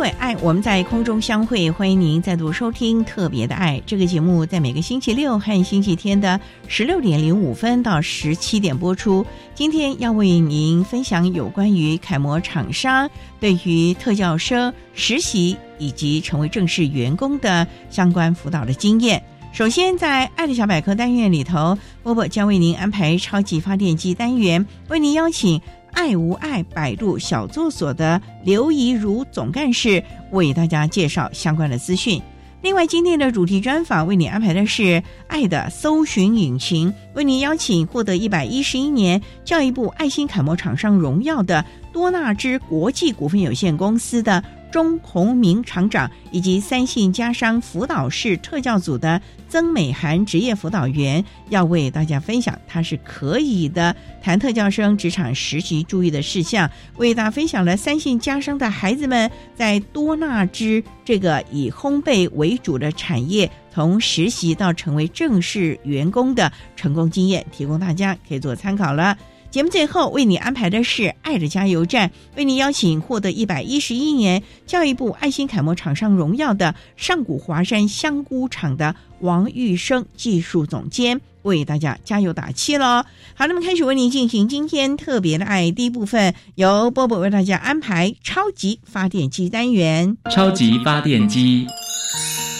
[0.00, 9.26] 为爱，我们在空中相会，欢迎您再度收听《特别的爱》这个节目，在每个星期六和星期天的十六点零五分到十七点播出。
[9.54, 19.22] 今天要为您分享有关于楷模厂商对于特教生实习以及成为正式员工的相关辅导的经验。
[19.52, 25.60] 首先，在“爱的小百科”单元里头，波波将为您安排超级发电机单元，为您邀请。
[26.00, 32.18] 爱无爱百度小作所的刘怡如总干事为大家介绍相关的资讯。
[32.62, 41.62] 另外，今天的主题专访为你安排的是“爱的搜寻引擎”，为您邀请获得一百一十一年教育部爱心楷模厂商荣耀的
[41.92, 44.42] 多纳之国际股份有限公司的。
[44.70, 69.16] 钟宏明厂长以及三信家商辅导室特教组的曾美涵职业辅导员，要为大家分享他是可以的谈特教生职场实习注意的事项，为大家分享了三信家商的孩子们在多纳之这个以烘焙为主的产业，从实习到成为正式员工的成功经验，提供大家可以做参考了。
[69.50, 83.04] 节目最后为你安排的是“爱的加油站”，为你邀请获得一百一十一年教育部爱心楷模厂商荣耀的上古华山香菇厂的王玉生技术总监，为大家加油打气喽！
[83.34, 90.16] 好，那么开始为您进行今天特别的爱第一部分，由波波为大家安排超级发电机单元。
[90.30, 91.66] 超级发电机，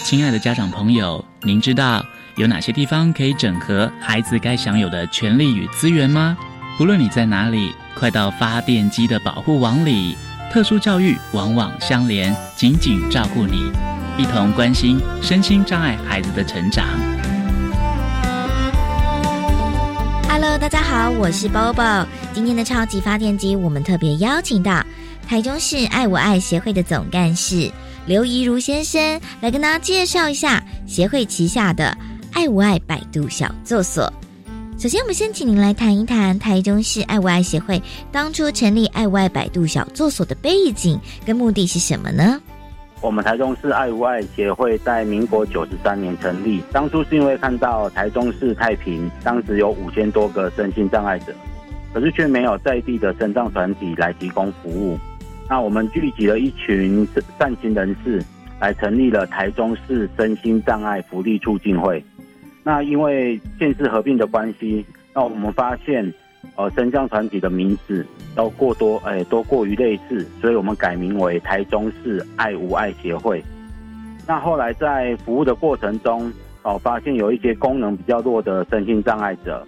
[0.05, 6.37] 亲爱的家长朋友，您知道有哪些地方可以整合孩子该享有的权利与资源吗？
[6.81, 10.17] 无论你在哪里，快到发电机的保护网里。
[10.51, 13.71] 特殊教育网网相连，紧紧照顾你，
[14.17, 16.87] 一同关心身心障碍孩子的成长。
[20.27, 22.07] Hello，大家好，我是 Bobo。
[22.33, 24.83] 今天的超级发电机，我们特别邀请到
[25.29, 27.71] 台中市爱我爱协会的总干事
[28.07, 31.95] 刘怡如先生，来跟大家介绍一下协会旗下的
[32.33, 34.11] 爱我爱百度小作所。
[34.81, 42.41] 首先，我们先请您来谈一谈台中市爱无爱协会当初成立爱无爱百度小作所的背景跟目的是什么呢？
[43.03, 51.35] 我们台中市爱无爱协会在民国九十三年成立，当初是因为看到台中市太平当时有五千多个身心障碍者，
[51.93, 54.99] 可是却没有在地的身障团体来提供服务。
[55.47, 57.07] 那我们聚集了一群
[57.39, 58.25] 善心人士，
[58.59, 62.03] 来成立了台中市身心障碍福利促进会。
[62.63, 64.85] 那因为县市合并的关系，
[65.15, 66.13] 那我们发现，
[66.57, 73.43] 呃，身障团体的名字都过多，哎，都过于类似，所以我们改名为台中市爱无爱协会。
[74.27, 76.31] 那后来在服务的过程中，
[76.63, 79.67] 哦，发现有一些功能比较弱的身心障碍者，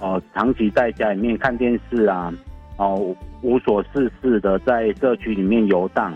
[0.00, 2.32] 哦，长期在家里面看电视啊，
[2.76, 6.14] 哦，无所事事的在社区里面游荡。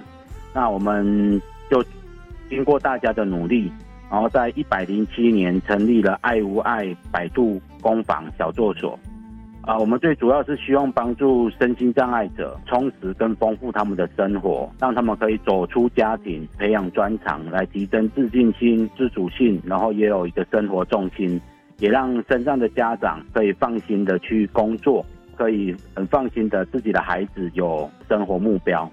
[0.54, 1.84] 那我们就
[2.48, 3.72] 经过大家的努力。
[4.12, 8.98] 然后在一百零七年成立了爱无爱百度工坊小作所，
[9.62, 21.40] 啊，我们最主要是希望帮助身心障碍者充实跟丰富他们的生活，让他们可以走出家庭，培养专长，来提升自信心、自主性，然后也有一个生活重心，
[21.78, 25.02] 也让身上的家长可以放心的去工作，
[25.36, 28.86] 可以很放心的自己的孩子有生活目标。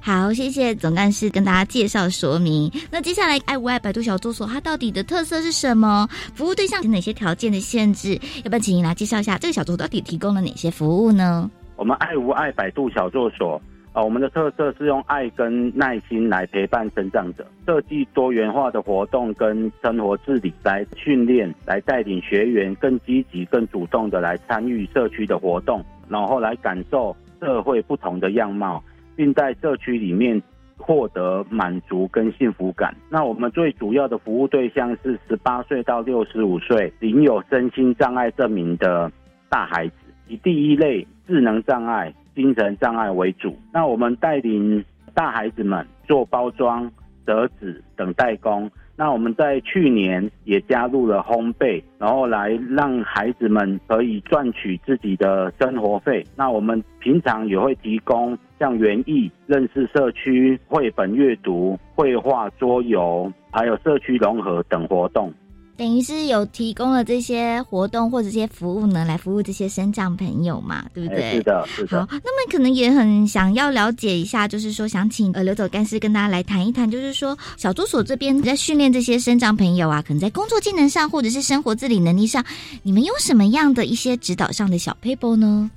[0.00, 2.70] 好，谢谢总干事跟大家介绍说明。
[2.90, 6.08] 那接下来，爱无爱百度小作所它到底的特色是什么？
[6.34, 8.14] 服务对象有哪些条件的限制？
[8.44, 11.50] 要不要请您来介绍一下这个小作所到底提供了哪些服务呢？
[11.76, 13.60] 我们爱无爱百度小作所，
[13.92, 28.82] 啊，我们的特色是用爱跟耐心来陪伴成长者，设计多元化的活动跟生活自理来训练，来带领学员更积极、更主动的来参与社区的活动，然后来感受社会不同的样貌，
[29.16, 30.42] 并在社区里面。
[30.78, 32.92] 获得满足跟幸福感。
[33.08, 39.08] 那我们最主要的服务对象是十八岁到六十五岁，领有身心障碍证明的
[39.48, 39.94] 大孩子，
[40.26, 43.56] 以第一类智能障碍、精神障碍为主。
[43.72, 46.90] 那我们带领大孩子们做包装、
[47.24, 48.68] 折纸等代工。
[48.96, 56.24] 那我们在去年也加入了烘焙，然后来让孩子们可以赚取自己的生活费。
[56.36, 65.34] 那我们平常也会提供像园艺、认识社区、绘本阅读、绘画、桌游，还有社区融合等活动。
[65.76, 71.32] 等于是有提供了这些活动或者这些服务呢，来服务这些生长朋友嘛，对不对？
[71.32, 72.06] 是的，是的。
[72.06, 82.44] 好，那么可能也很想要了解一下，就是说想请呃刘总干事跟大家来谈一谈，就是说小助所这边在训练这些生长朋友啊，可能在工作技能上或者是生活自理能力上，
[82.84, 85.68] 你们有什么样的一些指导上的小 paper 呢？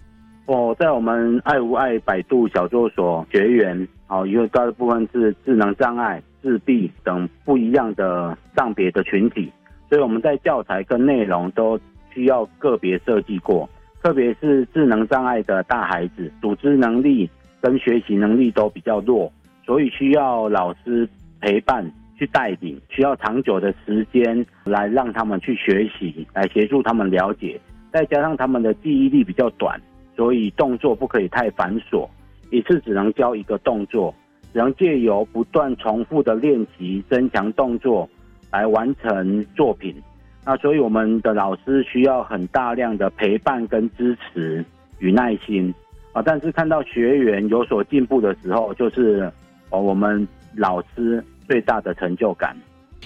[0.45, 9.51] 哦，在我们爱无爱百度小助所学员，哦，因为大部分是智能障碍、自闭等不一样的障别的群体。
[9.89, 11.79] 所以我们在教材跟内容都
[12.13, 13.67] 需要个别设计过，
[14.03, 19.31] 特别是智能障碍的大孩子，组织能力跟学习能力都比较弱，
[19.65, 21.09] 所以需要老师
[21.41, 27.59] 陪伴去带领，需要长久的时间来让他们去学习，来协助他们了解。
[27.91, 29.79] 再加上他们的记忆力比较短，
[30.15, 32.07] 所以动作不可以太繁琐，
[32.51, 34.13] 一次只能教一个动作，
[34.53, 38.09] 只能借由不断重复的练习增强动作。
[38.51, 39.93] 来完成作品，
[40.45, 44.63] 那所以我们的老师需要很大量的陪伴跟支持
[44.99, 45.73] 与耐心
[46.13, 46.21] 啊。
[46.21, 49.29] 但是看到学员有所进步的时候，就是
[49.71, 50.25] 哦我们
[50.55, 52.55] 老师最大的成就感。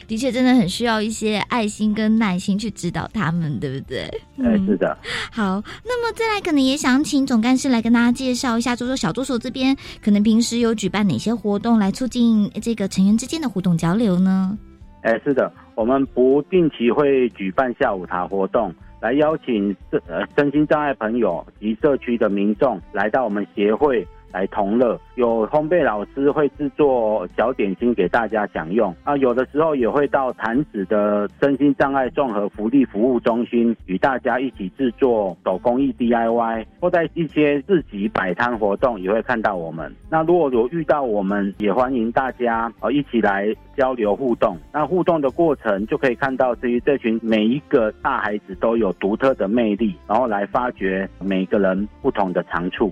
[0.10, 4.00] 的确，真的很需要一些爱心跟耐心去指导他们，对不对？
[4.44, 4.98] 哎，是的。
[5.32, 14.58] 好，那么再来，可能也想请总干事来跟大家介绍一下，就说小助手这边可能平时有举办哪些活动来促进这个成员之间的互动交流呢？
[15.04, 24.08] 哎，是的，我们不定期会举办下午茶活动，来邀请身呃身心障碍朋友及社区的民众来到我们协会。
[24.32, 39.94] 来同乐，有烘焙老师会制作小点心给大家享用啊，有的时候也会到潭子的身心障碍综合福利服务中心与大家一起制作手工艺 DIY，或在一些自己摆摊活动也会看到我们。
[40.10, 44.56] 那如果有遇到我们，也欢迎大家啊一起来交流互动。
[44.72, 52.92] 那互动的过程就可以看到，至于这群每一个大孩子都有独特的魅力，然后来发掘每个人不同的长处。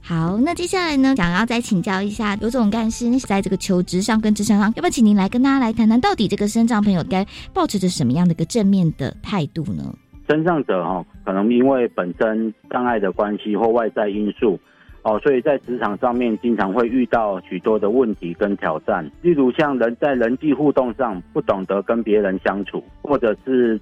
[0.00, 9.94] 好，那接下来呢，想要再请教一下刘总干事，在这个求职上跟职场上，要不要请您来跟大家来谈谈，到底这个身障朋友该保持着什么样的一个正面的态度呢？
[10.28, 14.58] 身障者哈，可能因为本身障碍的关系或外在因素
[15.02, 23.80] 哦，所以在职场上面经常会遇到许多的问题跟挑战，例如像人在人际互动上不懂得跟别人相处，或者是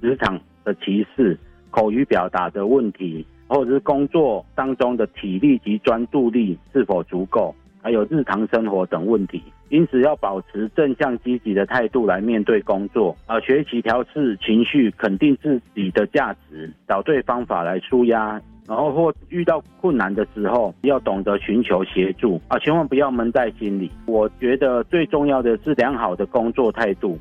[0.00, 1.38] 职场的歧视、
[1.70, 3.26] 口语表达的问题。
[3.50, 7.52] 或者是工作当中的体力及专注力是否足够，
[7.82, 23.90] 还有日常生活等问题，因此要保持正向积极的态度来面对工作，啊，学习调试情绪，肯定自己的价值，找对方法来舒压，然后或遇到困难的时候，要懂得寻求协助，啊，千万不要闷在心里。
[24.06, 27.18] 我觉得最重要的是良好的工作态度。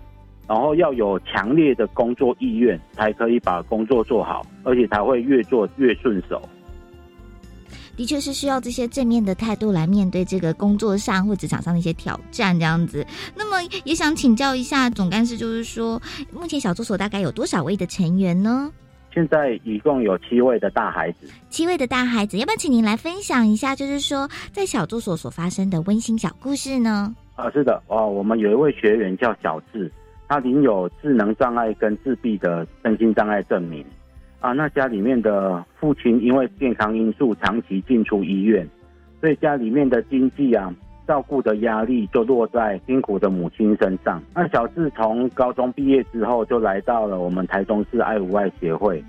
[0.50, 6.42] 然后要有强烈的工作意愿，才可以把工作做好，而且才会越做越顺手。
[7.96, 13.06] 的确是需要这些正面的态度来面对这个工作上或职场上的一些挑战，这样子。
[13.36, 16.02] 那么也想请教一下总干事，就是说，
[16.34, 18.72] 目前小助所大概有多少位的成员呢？
[19.14, 27.14] 现在一共有七位的大孩子，七位的大孩子，要不要请您来分享一下，就是说在小助所所发生的温馨小故事呢？
[27.36, 29.92] 啊，是的，哦，我们有一位学员叫小智。
[30.30, 33.84] 他领有智能障碍跟自闭的身心障碍证明，
[34.40, 38.66] 啊，那家里面的父亲因为健康因素长期进出医院，
[39.20, 40.72] 所以家里面的经济啊，
[41.08, 44.22] 照顾的压力就落在辛苦的母亲身上。
[44.36, 49.04] 那小智从高中毕业之后，就来到了我们台中市爱无爱协会，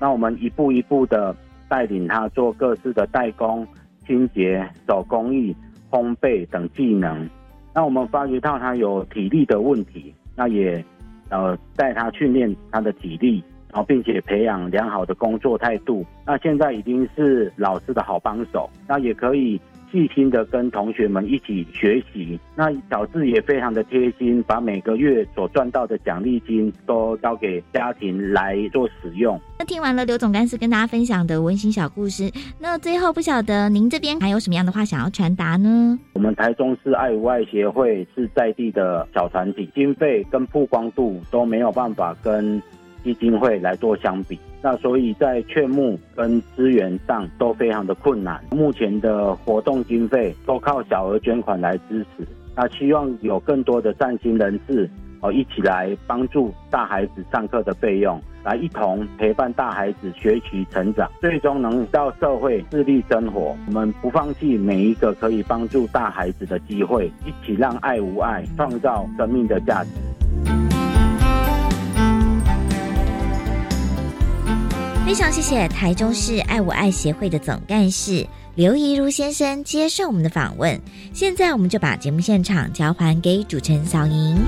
[0.00, 1.32] 那我们一步一步的
[1.68, 3.64] 带领他做各式的代工、
[4.04, 5.54] 清洁、手工艺、
[5.88, 7.30] 烘焙等技能。
[7.72, 10.12] 那我们发觉到他有体力的问题。
[10.36, 10.84] 那也，
[11.30, 16.04] 呃，带他训练他的体力，然后并且培养良好的工作态度。
[16.26, 19.60] 那现在已经是老师的好帮手，那也可以
[19.94, 22.36] 细心的跟同学们一起学习。
[22.56, 29.40] 那小智也非常的贴心，把每个月所赚到的奖励金都交给家庭来做使用。
[29.56, 35.96] 那听完了刘总干事跟大家分享的温馨小故事，那最后不晓得您这边还有什么样的话想要传达呢？
[36.14, 42.60] 我们台中市爱无爱协会是在地的小团体，经费跟曝光度都没有办法跟
[43.04, 48.42] 基金会来做相比，那所以在劝募跟资源上都非常的困难。
[48.50, 54.88] 目前的活动经费都靠小额捐款来支持，那希望有更多的善心人士
[55.20, 63.54] 哦一起来帮助大孩子上课的费用，来一同陪伴大孩子学习成长，最终能到社会自立生活。
[63.66, 70.63] 我们不放弃每一个可以帮助大孩子的机会，一起让爱无爱创造生命的价值。
[75.04, 80.80] 非常谢谢台中市爱我爱协会的总干事刘怡如先生接受我们的访问。
[81.12, 84.42] 现在我们就把节目现场交还给主持人小莹。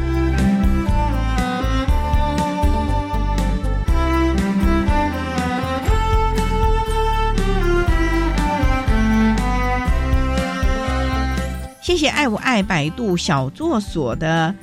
[11.82, 14.54] 谢谢爱我爱百度小作所的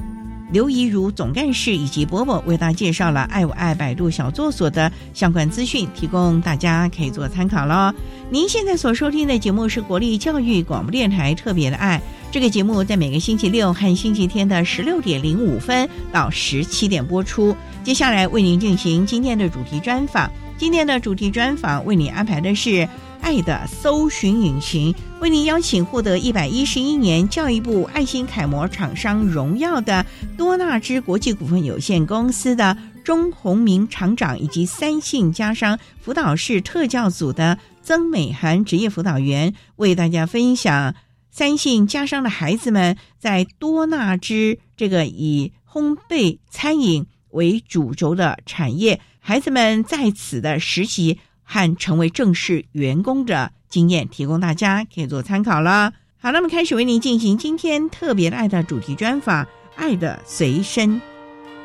[0.53, 7.91] 刘怡如总干事以及伯伯为大家介绍了爱我爱百度小作所的相关资讯，提供大家可以做参考喽。
[8.29, 11.99] 您现在所收听的节目是国立教育广播电台特别的爱，
[12.31, 17.57] 这个节目在每个星期六和星期天的十六点零五分到十七点播出。
[17.83, 22.87] 接下来为您进行今天的主题专访，今天的主题专访为您安排的是。
[23.23, 30.05] 爱的搜寻引擎为您邀请获得一百一十一年教育部爱心楷模厂商荣耀的
[30.37, 40.93] 多纳之国际股份有限公司的钟宏明厂长，以及三信家商辅导室特教组的曾美涵职业辅导员，为大家分享
[41.31, 51.19] 三信家商的孩子们在多纳之这个以烘焙餐饮为主轴的产业，孩子们在此的实习。
[51.43, 55.93] 和成为正式员工的经验，提供大家可以做参考了。
[56.19, 59.43] 好，那么开始为您进行今天特别的爱的主题专访，
[59.75, 60.89] 《爱的随身》，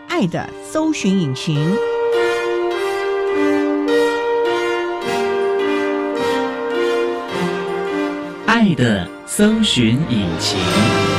[0.09, 1.77] 爱的搜寻引擎，
[8.47, 11.18] 爱的搜寻引擎。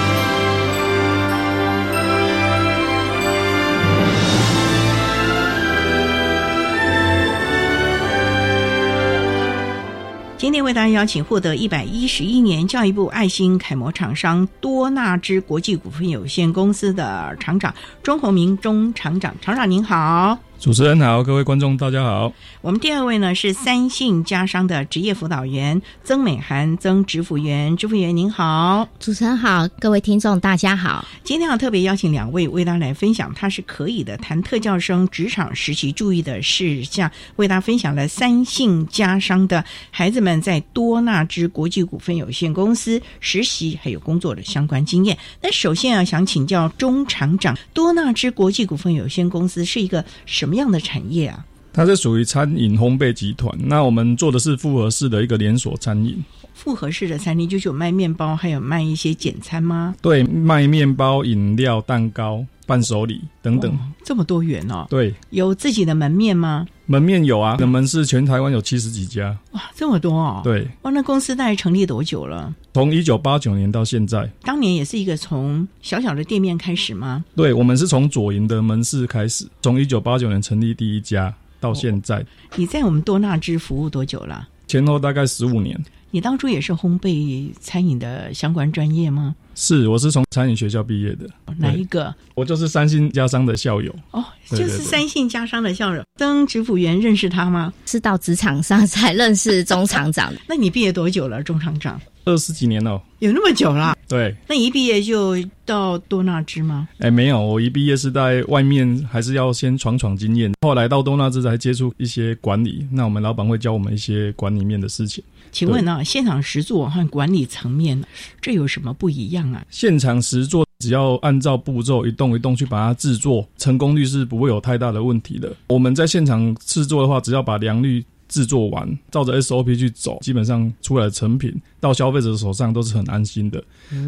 [10.39, 20.39] 今天为大家邀请获得一百一十一年教育部爱心楷模厂商多纳之国际股份有限公司的厂长钟宏明钟厂长，厂长您好。
[20.59, 22.33] 主持人好，各位观众大家好。
[22.59, 28.85] 我们第二位呢是三信家商的职业辅导员曾美涵，曾职辅员，职辅员您好。
[28.99, 31.05] 主持人好，各位听众大家好。
[31.23, 45.17] 今天要特别邀请两位为大家来分享，他是可以的谈特教生职场实习注意的事项，为大家分享了三信家商的孩子们在多纳之国际股份有限公司实习还有工作的相关经验。
[45.41, 51.45] 那首先啊，想请教钟厂长，多纳之国际股份有限公司是一个什什么样的产业啊？
[51.71, 53.55] 它是属于餐饮烘焙集团。
[53.61, 56.17] 那我们做的是复合式的一个连锁餐饮。
[56.55, 59.93] 复合式的餐厅就是有卖面包，还有卖一些简餐吗？
[60.01, 63.75] 对，卖面包、饮料、蛋糕、伴手礼等等。
[64.03, 64.85] 这么多元哦。
[64.87, 66.67] 对，有自己的门面吗？
[66.85, 69.35] 门面有啊，门市全台湾有七十几家。
[69.53, 70.41] 哇，这么多哦。
[70.43, 70.67] 对。
[70.83, 72.53] 哇，那公司大概成立多久了？
[72.75, 74.29] 从一九八九年到现在。
[74.43, 77.25] 当年也是一个从小小的店面开始吗？
[77.35, 82.23] 对，我们是从左营的门市开始，从一九八九年成立第一家到现在。
[82.55, 84.47] 你在我们多纳之服务多久了？
[84.67, 85.79] 前后大概十五年。
[86.11, 89.35] 你当初也是烘焙餐饮的相关专业吗？
[89.55, 91.29] 是，我是从餐饮学校毕业的。
[91.57, 92.13] 哪一个？
[92.33, 93.93] 我就是三星家商的校友。
[94.11, 96.03] 哦，就是三信家商的校友。
[96.15, 97.73] 曾职辅员认识他吗？
[97.85, 100.33] 是到职场上才认识钟厂长。
[100.47, 101.99] 那你毕业多久了，钟厂长？
[102.25, 103.01] 二十几年了。
[103.19, 103.97] 有那么久了？
[104.07, 104.33] 对。
[104.47, 105.35] 那一毕业就
[105.65, 106.87] 到多纳兹吗？
[106.99, 110.51] 哎，没有，我一毕业是在外面，还是要先闯闯经验。
[110.61, 112.87] 后来到多纳兹才接触一些管理。
[112.91, 115.23] 那我们老板会教我们一些管理面的事情。
[115.51, 118.03] 请问呢，现场实做和管理层面，
[118.41, 119.65] 这有什么不一样啊？
[119.69, 125.53] 现场实做只要按照步骤一动一动去把它制作，成功率是不会有太大的问题的。
[125.67, 133.61] 我们在现场制作的话，只要把良率制作完，照着 SOP 去走，基本上出来的成品到消费者手上都是很安心的。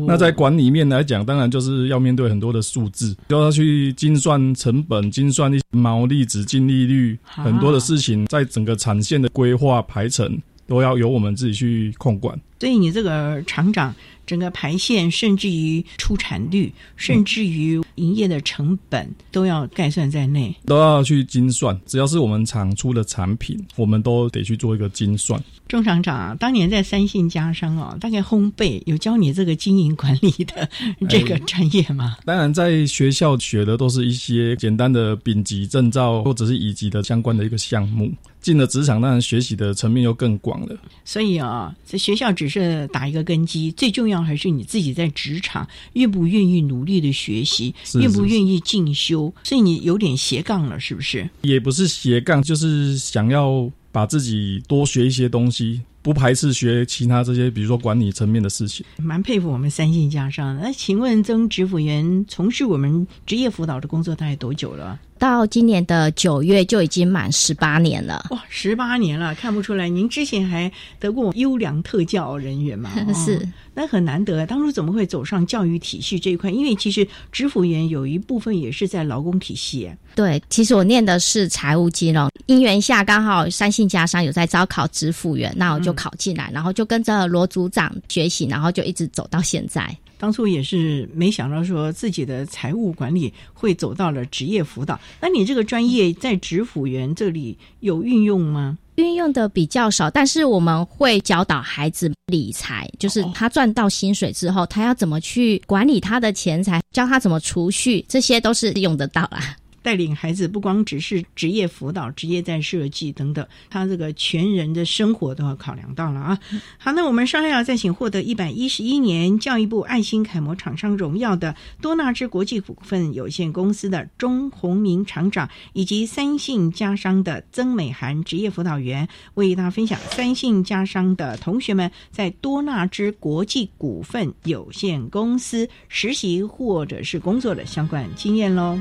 [0.07, 10.39] 那在管理面来讲，当然就是要面对很多的数字，要他去精算成本、精算毛利、资净利率，很多的事情在整个产线的规划排程。
[10.71, 12.39] 都要由我们自己去控管。
[12.61, 13.91] 所以你这个厂长。
[14.23, 21.77] 整个排线，甚至于出产率，甚至于营业的成本，都要概算在内，都要去精算。
[21.85, 25.43] 只要是我们厂出的产品，我们都得去做一个精算。
[25.67, 30.69] 钟厂长啊，当年在三信家商哦，大概烘焙有教你这个经营管理的
[31.09, 32.15] 这个专业吗？
[32.23, 38.09] 当然，在学校学的都是一些简单的丙级证照或者是乙级的相关的一个项目。
[38.39, 40.75] 进了职场，当然学习的层面又更广了。
[41.05, 49.33] 所以啊，在学校只是打一个根基，最重要还是你自己在职场愿不愿意努力的学习，愿不愿意进修。
[49.43, 51.27] 所以你有点斜杠了，是不是？
[51.41, 55.81] 也不是斜杠，就是想要把自己多学一些东西。
[56.03, 58.83] 不排斥学其他这些，比如说管理层面的事情。
[58.97, 60.59] 蛮佩服我们三信家商。
[60.59, 64.99] 那请问曾职辅员从事我们职业辅导的工作大概多久了？
[65.21, 68.25] 到今年的九月就已经满十八年了。
[68.31, 69.87] 哇，十八年了，看不出来。
[69.87, 72.89] 您之前还得过优良特教人员嘛？
[73.13, 74.43] 是，那很难得。
[74.47, 76.49] 当初怎么会走上教育体系这一块？
[76.49, 79.87] 因为其实职辅员有一部分也是在劳工体系。
[80.15, 85.91] 对，其实我念的是财务金融，因缘下刚好三信家商有在招考职辅员，那我就。
[86.01, 89.95] 考进来，然后就跟着罗组长学习，然后就一直走到现在。
[90.21, 94.99] 当初也是没想到说自己的财务管理会走到了职业辅导。
[95.19, 98.77] 那你这个专业在职辅员这里有运用吗？
[98.97, 109.57] 运用的比较少，但是我们会教导孩子理财，就是他赚到薪水之后，他要怎么去管理他的钱财，教他怎么储蓄，这些都是用得到啦。
[109.81, 116.39] 带领孩子不光只是职业辅导、职业在设计等等，他这个全人的生活都要考量到了啊。
[116.77, 138.79] 好，那我们稍后要再请获得一百一十一年教育部爱心楷模厂商荣耀的多纳之国际股份有限公司的钟宏明厂长，以及三信家商的曾美涵职业辅导员，为大家分享三信家商的同学们在多纳之国际股份有限公司实习或者是工作的相关经验喽。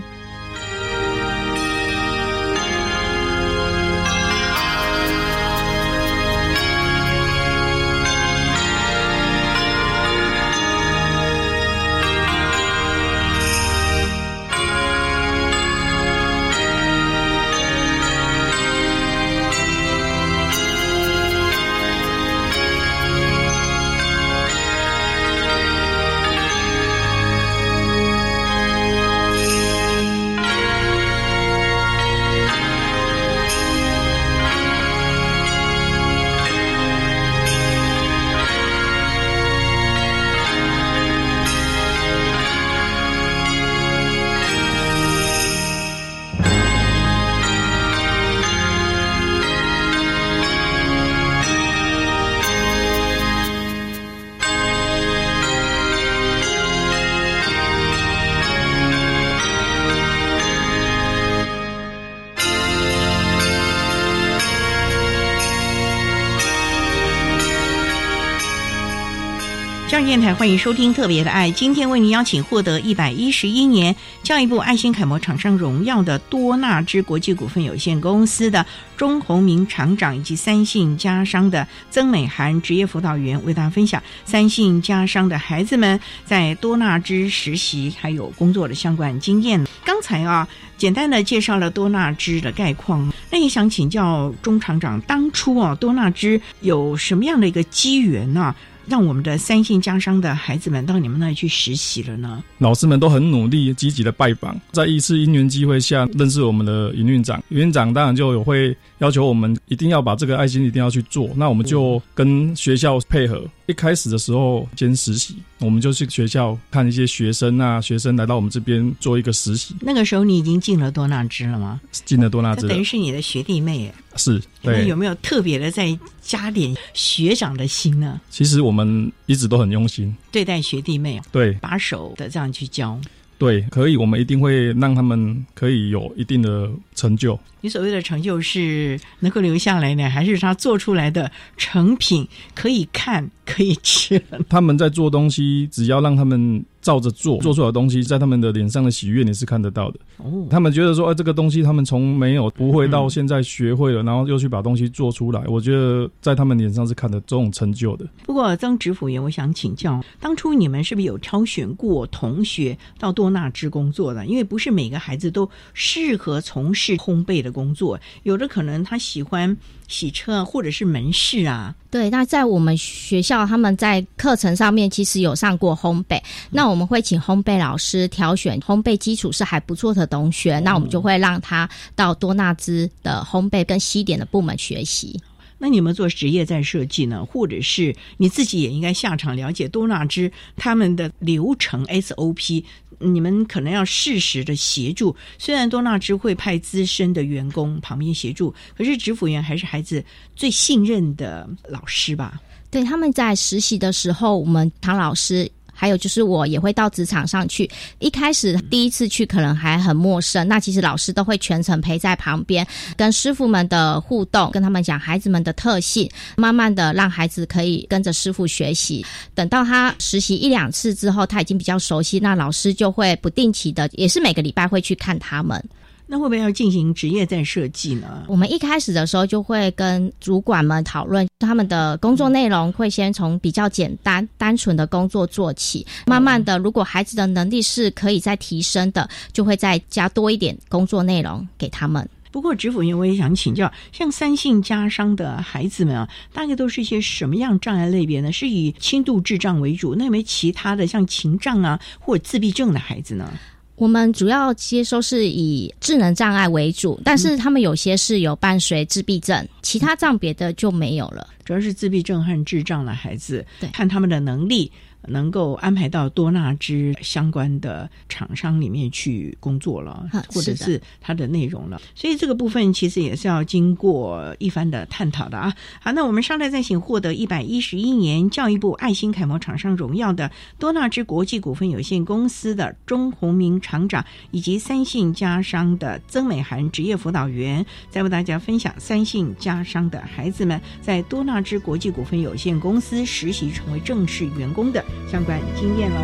[70.07, 89.65] 电台欢迎收听《特别的爱》，今天为您邀请获得一百一十一年教育部爱心楷模厂商荣耀的多纳之国际股份有限公司的钟宏明厂长，以及三信家商的曾美涵职业辅导员，为大家分享三信家商的孩子们在多纳之实习还有工作的相关经验。
[89.85, 98.53] 刚才啊，简单的介绍了多纳之的概况，那也想请教钟厂长，当初啊，多纳之有什么样的一个机缘呢？
[98.91, 102.43] 让我们的三信家商的孩子们到你们那里去实习了呢？
[102.59, 113.43] 老师们都很努力、积极的拜访，在一次因缘机会下认识我们的营运长，营运长当然就有会要求我们一定要把这个爱心一定要去做，那我们就跟学校配合。
[113.67, 119.77] 一开始的时候先实习，我们就去学校看一些学生啊，学生来到我们这边做一个实习。
[119.81, 121.81] 那个时候你已经进了多纳支了吗？
[122.05, 123.93] 进了多纳支，等于是你的学弟妹。
[124.17, 128.21] 是，对有没有特别的再加点学长的心呢？
[128.29, 128.80] 其实我们
[129.27, 133.01] 一直都很用心对待学弟妹，对，把手的这样去教。
[133.39, 137.41] 对，可以，我们一定会让他们可以有一定的成就。
[137.63, 144.23] 你所谓的成就是能够留下来呢，还是他做出来的成品可以看、可以吃？
[144.47, 150.01] 他们在做东西，只要让他们照着做，做出来的东西，在他们的脸上的喜悦，你是看得到的。
[150.19, 158.07] 哦，他们觉得说，哎、这个东西他们从没有不会到现在学会了，然后又去把东西做出来，我觉得在他们脸上是看得这种成就的。
[158.25, 164.25] 不过曾指辅员，我想请教，当初你们是不是有挑选过同学到多纳之工作的？
[164.27, 169.57] 因为不是每个孩子都适合从事烘焙的工作，有的可能他喜欢
[169.91, 171.75] 洗车或者是门市啊。
[171.91, 185.21] 对，那在我们学校，他们在课程上面其实有上过烘焙，那我们会请烘焙老师挑选烘焙基础是还不错的同学，那我们就会让他到多纳兹的烘焙跟西点的部门学习。
[185.63, 192.65] 那你们做职业在设计呢，或者是你自己也应该下场了解多纳兹他们的流程 SOP，
[193.01, 195.17] 你们可能要适时的协助。
[195.39, 200.05] 虽然多纳兹会派资深的员工旁边协助，可是指辅员还是孩子
[200.37, 202.41] 最信任的老师吧？
[202.71, 205.51] 对，他们在实习的时候，我们唐老师。
[205.81, 207.67] 还有就是我也会到职场上去，
[208.01, 212.67] 一开始第一次去可能还很陌生，那其实老师都会全程陪在旁边，
[212.99, 219.03] 跟师傅们的互动，跟他们讲孩子们的特性，慢慢的让孩子可以跟着师傅学习。
[219.35, 225.65] 等到他实习一两次之后，他已经比较熟悉，那老师就会不定期的，也是每个礼拜会去看他们。
[226.13, 228.25] 那会不会要进行职业再设计呢？
[228.27, 242.09] 我们一开始的时候就会跟主管们讨论他们的工作内容，会先从比较简单、单纯的工作做起，慢慢的，如果孩子的能力是可以再提升的，就会再加多一点工作内容给他们。
[242.33, 248.33] 不过，指辅员我也想请教，像三性家商的孩子们啊，大概都是一些什么样障碍类别呢？
[248.33, 253.33] 是以轻度智障为主，那有没有其他的像情障啊或者自闭症的孩子呢？
[253.81, 261.27] 我们主要接收是以智能障碍为主，但是他们有些是有伴随自闭症，其他障别的就没有了。
[261.47, 264.71] 主要是自闭症和智障的孩子，对看他们的能力。
[265.09, 275.53] 能够安排到多纳之相关的厂商里面去工作了，啊或者是它的内容了，所以这个部分其实也是要经过一番的探讨的啊。
[275.81, 295.97] 好，那我们稍待再请获得一百一十一年教育部爱心楷模厂商荣耀的多纳之国际股份有限公司的钟宏明厂长，以及三信家商的曾美涵职业辅导员，再为大家分享三信家商的孩子们在多纳之国际股份有限公司实习成为正式员工的相关经验喽。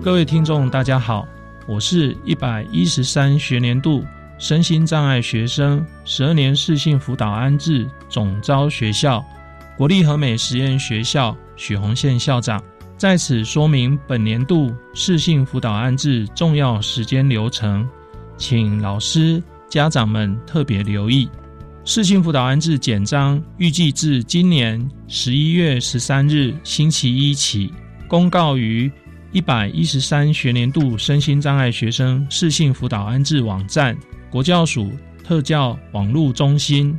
[0.00, 1.28] 各位听众，大家好，
[1.68, 4.02] 我是一百一十三学年度
[4.38, 9.22] 身心障碍学生十二年适性辅导安置总招学校
[9.76, 12.62] 国立和美实验学校许宏宪校长，
[12.96, 17.86] 在此说明本年度适性辅导安置重要时间流程，
[18.38, 21.28] 请老师、家长们特别留意。
[21.84, 27.70] 适性辅导安置简章预计自今年十一月十三日星期一起
[28.08, 28.90] 公告于
[29.30, 33.94] 一百一十三学年度身心障碍学生适性辅导安置网站、
[34.30, 34.90] 国教署
[35.22, 36.98] 特教网络中心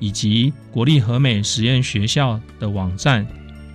[0.00, 3.24] 以及国立和美实验学校的网站，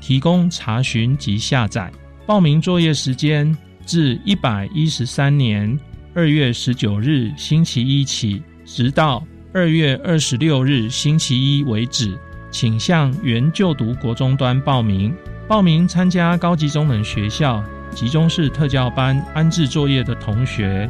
[0.01, 1.89] 提供查询及下载。
[2.25, 5.79] 报名作业时间自一百一十三年
[6.13, 12.17] 二月十九日星期一起，直到二月二十六日星期一为止，
[12.51, 15.13] 请向原就读国中端报名。
[15.47, 17.63] 报名参加高级中等学校。
[17.93, 20.89] 集中式特教班安置作业的同学，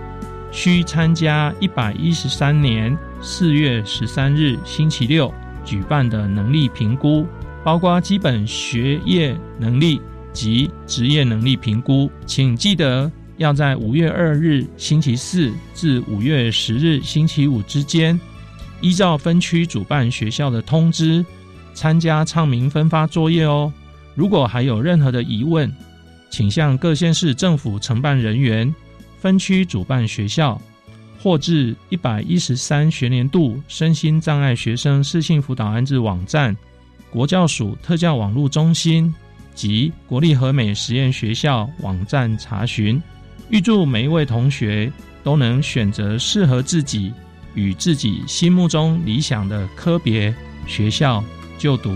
[0.51, 5.31] 需参加一百一十三年四月十三日星期六
[5.65, 7.27] 举办的能力评估，
[7.63, 12.09] 包括基本学业能力及职业能力评估。
[12.25, 18.19] 请记得要在五月二日星期四至五月十日星期五之间，
[18.79, 21.25] 依照分区主办学校的通知，
[21.73, 23.71] 参加唱名分发作业哦。
[24.15, 25.73] 如果还有任何的疑问，
[26.34, 28.74] 请向各县市政府承办人员、
[29.19, 30.60] 分区主办学校，
[31.22, 36.58] 或至一百一十三学年度身心障碍学生适性辅导安置网站、
[37.12, 39.13] 国教署特教网络中心
[39.54, 43.00] 及国立和美实验学校网站查询。
[43.50, 44.91] 预祝每一位同学
[45.24, 47.13] 都能选择适合自己
[47.54, 50.34] 与自己心目中理想的科别
[50.65, 51.24] 学校
[51.60, 51.96] 就读。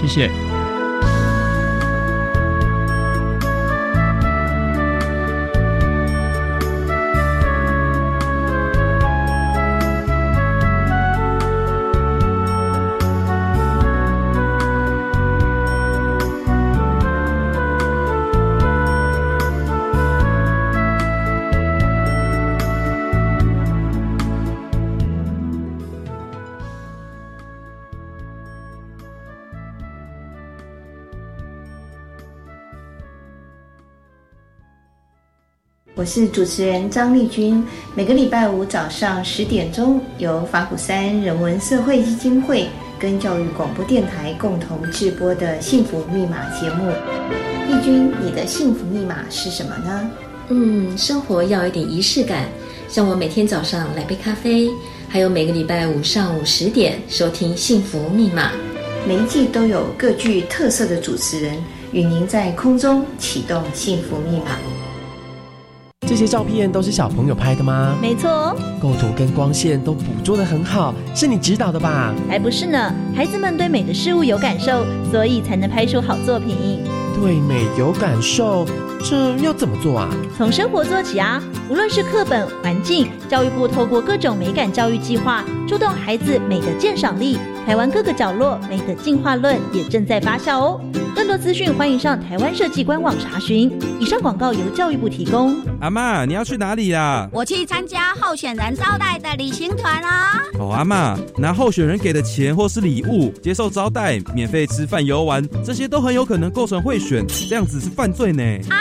[0.00, 0.51] 谢谢。
[36.02, 37.64] 我是主持人张丽君。
[37.94, 42.66] 每个礼拜五早上十点钟，由法鼓山人文社会基金会
[42.98, 46.90] 跟教育广播电台共同制播的《幸福密码》节目。
[47.68, 50.10] 丽君，你的幸福密码是什么呢？
[50.48, 52.48] 嗯，生活要有点仪式感，
[52.88, 54.68] 像我每天早上来杯咖啡，
[55.08, 58.48] 还有每个礼拜五上午十点收听《幸福密码》。
[59.06, 61.56] 每一季都有各具特色的主持人
[61.92, 64.58] 与您在空中启动幸福密码。
[66.12, 67.96] 这些照片都是小朋友拍的吗？
[67.98, 72.12] 没错哦，构图跟光线都捕捉的很好，是你指导的吧？
[72.28, 76.84] 还不是呢，孩子们对美的事物有感受，所以才能拍出好作品。
[77.18, 78.66] 对美有感受，
[79.02, 80.10] 这要怎么做啊？
[80.36, 81.42] 从生活做起啊！
[81.70, 87.38] 无论是课本、环境，教育部透过各种美感教育计划，触动孩子美的鉴赏力。
[87.64, 90.80] 台湾各个角落美的进化论也正在发酵哦。
[91.14, 93.70] 更多资讯，欢迎上台湾设计官网查询。
[94.00, 95.54] 以上广告由教育部提供。
[95.80, 97.28] 阿妈，你要去哪里呀？
[97.32, 100.42] 我去参加候选人招待的旅行团啊。
[100.58, 108.42] 哦，阿妈，拿候选人给的钱或是礼物接受招待，免费吃饭游玩，这些都很有可能构成贿选，这样子是犯罪呢。
[108.70, 108.78] 啊，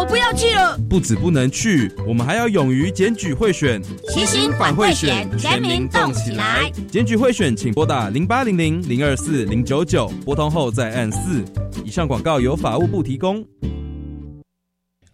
[0.00, 0.78] 我不要去了。
[0.88, 6.70] 不止不能去，我们还要勇于检举贿选，齐心反贿选，全民动起来。
[6.90, 11.44] 检举贿选，请拨打零八零零零二四零九九，拨通后再按四。
[11.84, 13.46] 以上广告由法务部提供。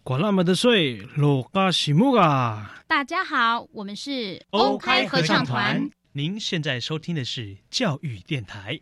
[0.03, 2.75] 管那么的税，罗嘎西木啊！
[2.87, 5.89] 大家好，我们是欧开合唱团。
[6.13, 8.79] 您现在收听的是教育电台。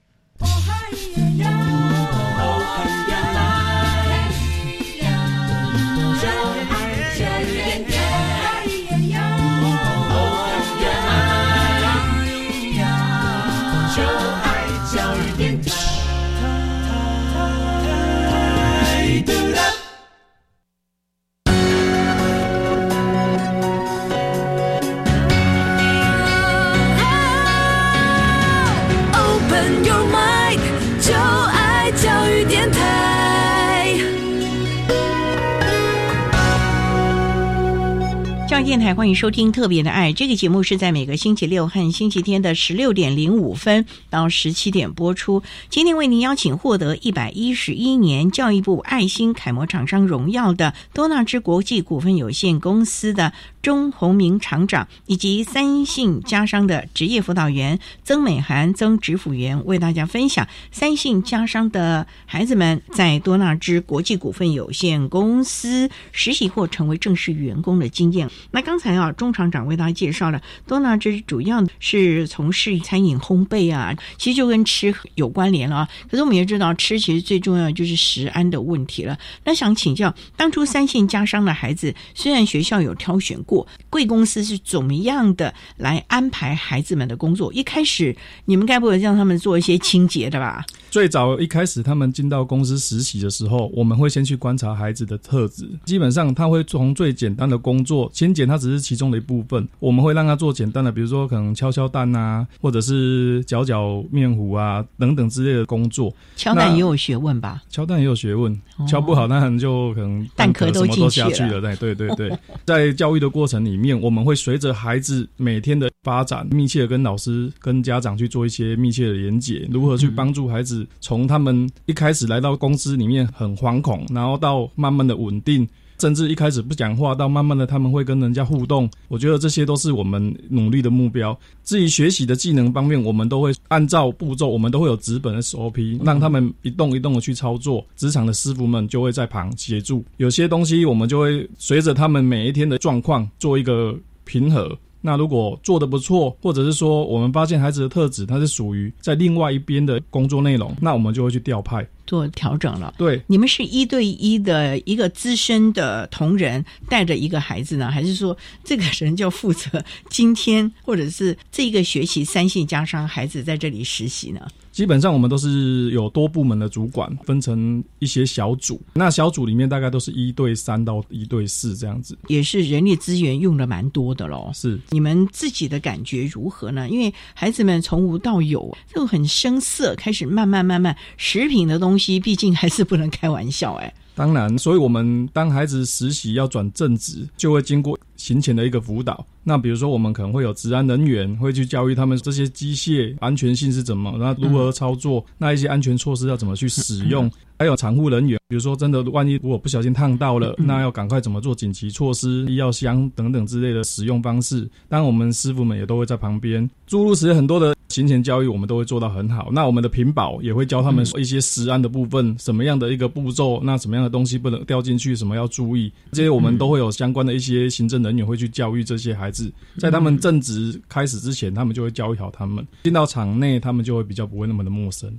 [38.65, 45.43] 电台欢迎收听《特别的爱》这个节目，是在每个星期六和星期天的十六点零五分到十七点播出。
[45.69, 53.31] 今天为您邀请获得一百一十一年教育部爱心楷模厂商荣耀的多纳之国际股份有限公司的
[53.65, 68.29] 钟宏明厂长，以及三信家商的职业辅导员曾美涵曾职辅员，为大家分享三信家商的孩子们在多纳之国际股份有限公司实习或成为正式员工的经验。
[68.51, 75.89] 那刚才啊，钟厂长为大家介绍了多纳之主要是从事餐饮烘焙啊，其实就跟吃有关联了啊。
[76.11, 79.17] 可是我们也知道，吃其实最重要的就是食安的问题了。
[79.43, 83.54] 那想请教，当初三信家商的孩子，虽然学校有挑选过，
[83.89, 87.51] 贵公司是怎么样的来安排孩子们的工作？
[87.53, 88.15] 一开始
[88.45, 90.65] 你们该不会让他们做一些清洁的吧？
[90.89, 98.45] 最早一开始他们进到公司实习的时候，我们会先去观察孩子的特质，基本上他会从最简单的工作先检。
[98.47, 106.13] 他只是其中的一部分，我们会让他做简单的，比如说可能敲敲蛋啊，或者是搅搅面糊啊等等之类的工作。
[106.35, 107.63] 敲蛋也有学问吧？
[107.69, 108.55] 敲蛋也有学问，
[108.87, 111.59] 敲不好那人就可能蛋壳都下去了。
[111.59, 125.67] 对对对对，在教育的过过程里面，我们会随着孩子每天的发展，密切的跟老师、跟家长去做一些密切的连结，如何去帮助孩子从他们一开始来到公司里面很惶恐，然后到慢慢的稳定。
[125.99, 131.37] 甚至一开始不讲话，到慢慢的他们会跟人家互动，我觉得这些都是我们努力的目标。
[131.63, 137.85] 至于学习的技能方面，我们都会按照步骤，我们都会有纸本的 SOP，让他们一动一动的去操作。
[137.95, 144.77] 职场的师傅们就会在旁协助，有些东西我们就会随着他们每一天的状况做一个平和。
[145.05, 151.87] 那如果做的不错，或者是说我们发现孩子的特质，他是属于在另外一边的工作内容，那我们就会去调派。
[152.07, 164.41] 做调整了，对，你们是一对一的一个资深的同仁带着一个孩子呢，还是说这个人就负责今天或者是这个学期三性加上孩子在这里实习呢？
[164.75, 174.51] 基本上我们都是有多部门的主管分成一些小组，那小组里面大概都是一对三到一对四这样子，也是人力资源用的蛮多的喽。
[174.53, 176.89] 是你们自己的感觉如何呢？
[176.89, 182.19] 因为孩子们从无到有，就很生涩，开始慢慢慢慢食品的东西。
[182.19, 183.93] 毕竟还是不能开玩笑哎。
[184.15, 189.25] 当然，所以我们当孩子实习要转正职，就会经过行前的一个辅导。
[189.43, 197.29] 那比如说，我们可能会有治安人员会去教育他们这些机械安全性是怎么，那如何操作，那一些安全措施要怎么去使用。
[197.57, 204.61] 还有产护人员，比如说真的万一如果不小心烫到了，那要赶快怎么做紧急措施、医药箱等等之类的使用方式。
[204.89, 206.69] 当然，我们师傅们也都会在旁边。
[206.85, 209.49] 诸如此类很多的行前教育，我们都会做到很好。
[209.53, 219.49] 那我们的屏保也会教他们一些食安的部分，什么样的一个步骤，那什么样的东西不能掉进去，什么要注意，这些我们都会有相关的一些行政人员会去教育这些孩子。
[219.77, 222.67] 在他们正职开始之前，他们就会教育好他们。
[222.83, 225.09] 进到场内，他们就会比较不会那么的陌生。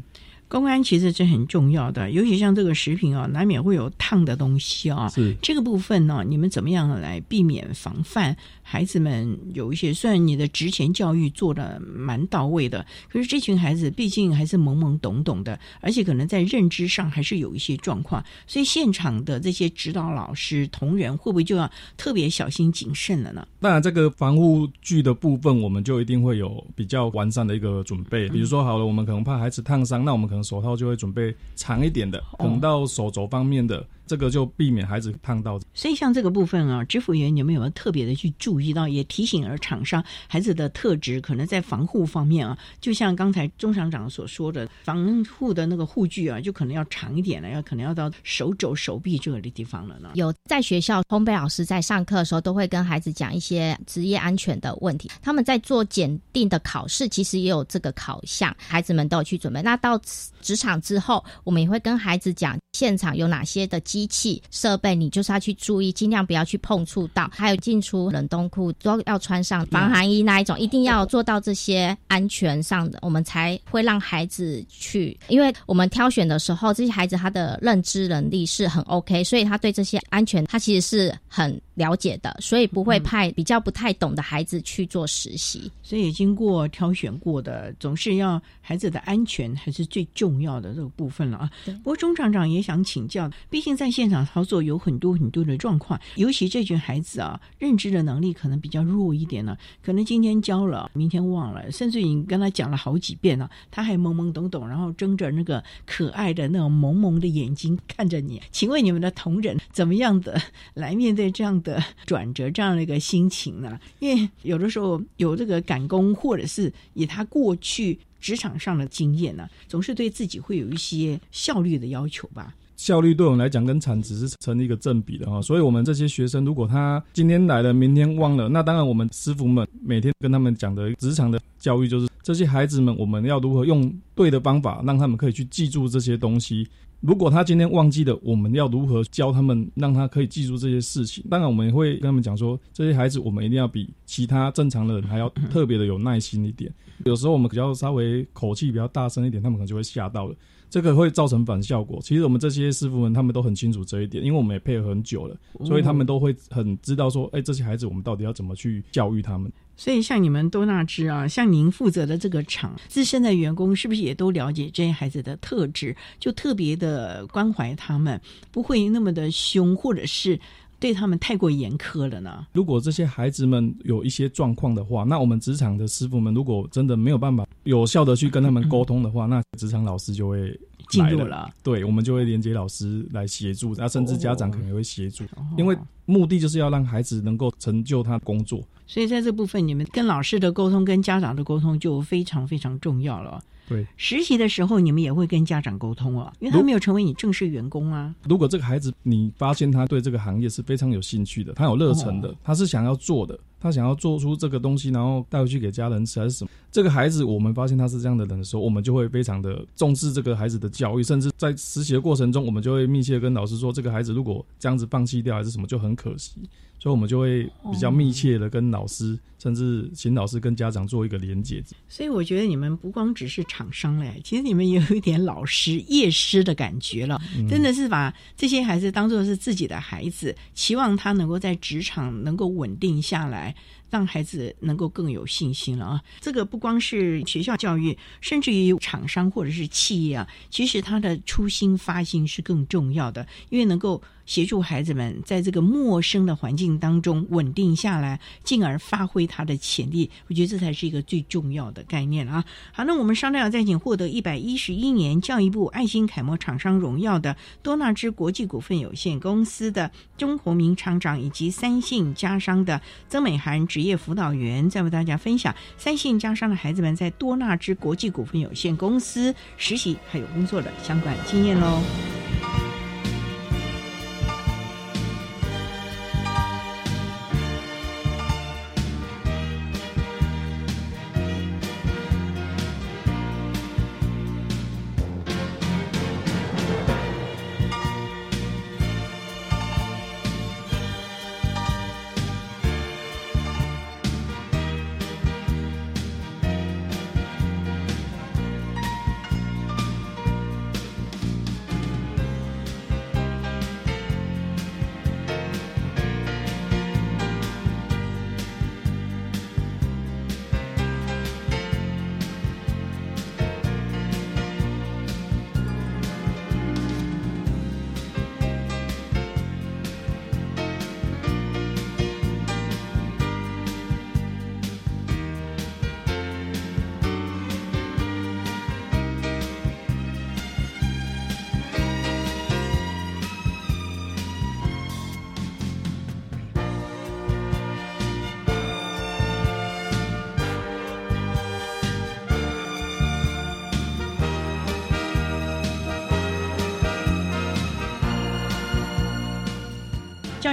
[0.48, 5.08] 公安其实是很重要的，尤其像这个食品啊，难免会有烫的东西啊。
[5.08, 8.36] 是这个部分呢，你们怎么样来避免防范
[8.68, 9.94] 孩子们有一些？
[9.94, 23.46] 虽然你的职前教育做的蛮到位的，可是这群孩子毕竟还是懵懵懂懂的，而且可能在认知上还是有一些状况，所以现场的这些指导老师同仁会不会就要特别小心谨慎了呢？
[23.60, 28.28] 当然，这个防护具的部分，我们就一定会有比较完善的一个准备。
[28.30, 33.86] 比如说，好了，我们可能怕孩子烫伤，那我们可能手套就会准备长一点的，可能到手肘方面的。
[34.06, 35.60] 这个就避免孩子烫到。
[35.74, 50.10] 所以像这个部分啊，支付员你们有没有特别的去注意到，也提醒而厂商孩子的特质，可能在防护方面啊，就像刚才钟厂长所说的，防护的那个护具啊，就可能要长一点了，要可能要到手肘、手臂这个地方了呢。
[50.14, 55.10] 有在学校烘焙老师在上课的时候，都会跟孩子讲一些职业安全的问题。
[55.22, 59.62] 他们在做检定的考试，其实也有这个考项，孩子们都有去准备。
[59.62, 60.00] 那到
[60.40, 63.80] 职场之后，我们也会跟孩子讲现场有哪些的。
[63.96, 67.30] 机器设备，你就是要去注意，尽量不要去碰触到。
[67.32, 75.18] 还有进出冷冻库都要穿上防寒衣那一种，一定要做到这些安全上的，我们才会让孩子去。
[75.28, 85.72] 因为我们挑选的时候，这些孩子他的认知能力是很 OK，所以他对这些安全他其实是很了解的，所以不会派比较不太懂的孩子去做实习。
[85.82, 91.50] 所以经过挑选过的，总是要孩子的安全还是最重要的这个部分了啊。
[91.64, 99.56] 不过钟厂长也想请教，毕竟在在现场操作有很多很多的状况，尤其这群孩子啊，认知的能力可能比较弱一点呢。
[99.80, 108.42] 可能今天教了，明天忘了，甚至你跟他讲了好几遍了，他还懵懵懂懂，然后睁着那个可爱的那种萌萌的眼睛看着你。
[108.50, 110.36] 请问你们的同仁怎么样的
[110.74, 113.78] 来面对这样的转折，这样的一个心情呢？
[114.00, 122.52] 因为有的时候有这个赶工，或者是以他过去职场上的经验呢，总是对自己会有一些效率的要求吧。
[122.76, 136.68] 效率对我们来讲跟产值是成一个正比的哈，所以我们这些学生如果他今天来了，明天忘了，那当然我们师傅们每天跟他们讲的职场的教育就是这些孩子们我们要如何用对的方法让他们可以去记住这些东西。
[137.00, 141.22] 如果他今天忘记了，我们要如何教他们让他可以记住这些事情？
[141.30, 146.72] 当然我们也会跟他们讲说，这些孩子我们一定要比其他正常的人还要特别的有耐心一点。
[147.04, 150.34] 有时候我们比较稍微口气比较大声一点，他们可能就会吓到了。
[150.68, 151.98] 这个会造成反效果。
[152.02, 159.50] 其实我们这些师傅们，他们都很清楚这一点，因为我们也配合很久了，所以他们都会很知道说，哎，这些孩子我们到底要怎么去教育他们。
[159.78, 170.38] 所以像你们多纳之啊，像您负责的这个厂，资深的员工是不是也都了解这些孩子的特质，就特别的关怀他们，不会那么的凶，或者是？
[170.78, 172.46] 对他们太过严苛了呢。
[172.52, 180.58] 如果这些孩子们有一些状况的话，那我们职场的师傅们如果真的没有办法有效的去跟他们沟通的话，那职场老师就会
[180.90, 181.50] 进入了。
[181.62, 185.24] 对，我们就会连接老师来协助，那甚至家长可能会协助，
[185.56, 188.62] 因为目的就是要让孩子能够成就他工作。
[188.86, 193.42] 所以在这部分，你们跟老师的沟通、跟家长的沟通就非常非常重要了。
[193.68, 198.14] 对，实习的时候你们也会跟家长沟通哦，因为他没有成为你正式员工啊。
[198.28, 206.50] 如果这个孩子你发现他对这个行业是非常有兴趣的，他有热忱的，他是想要做的，他想要做出这个东西，然后带回去给家人吃还是什么？
[206.70, 216.48] 这个孩子我们发现他是这样的人的时候，我们就会非常的重视这个孩子的教育，甚至在实习的过程中，我们就会密切跟老师说，这个孩子如果这样子放弃掉还是什么，就很可惜。
[216.78, 221.62] 所以，我们就会比较密切的跟老师，甚至请老师跟家长做一个连接。
[221.88, 227.20] 所以，我觉得你们不光只是厂商嘞，其实你们也有一点老师、业师的感觉了。
[227.48, 233.54] 真的是把这些孩子当做是自己的孩子，期望他能够在职场能够稳定下来。
[233.90, 236.00] 让孩子能够更有信心了啊。
[236.20, 244.02] 这个不光是学校教育，甚至于厂商或者是企业啊，其实他的初心发心是更重要的，因为能够。
[244.26, 250.10] 协助孩子们在这个陌生的环境当中稳定下来，进而发挥他的潜力。
[250.26, 252.44] 我觉得这才是一个最重要的概念啊！
[252.72, 271.80] 好，那我们商量再请获得一百一十一年教育部爱心楷模厂商荣耀的多纳之国际股份有限公司的钟宏明厂长，以及三信家商的曾美涵职业辅导员，再为大家分享三信家商的孩子们在多纳之国际股份有限公司实习还有工作的相关经验喽。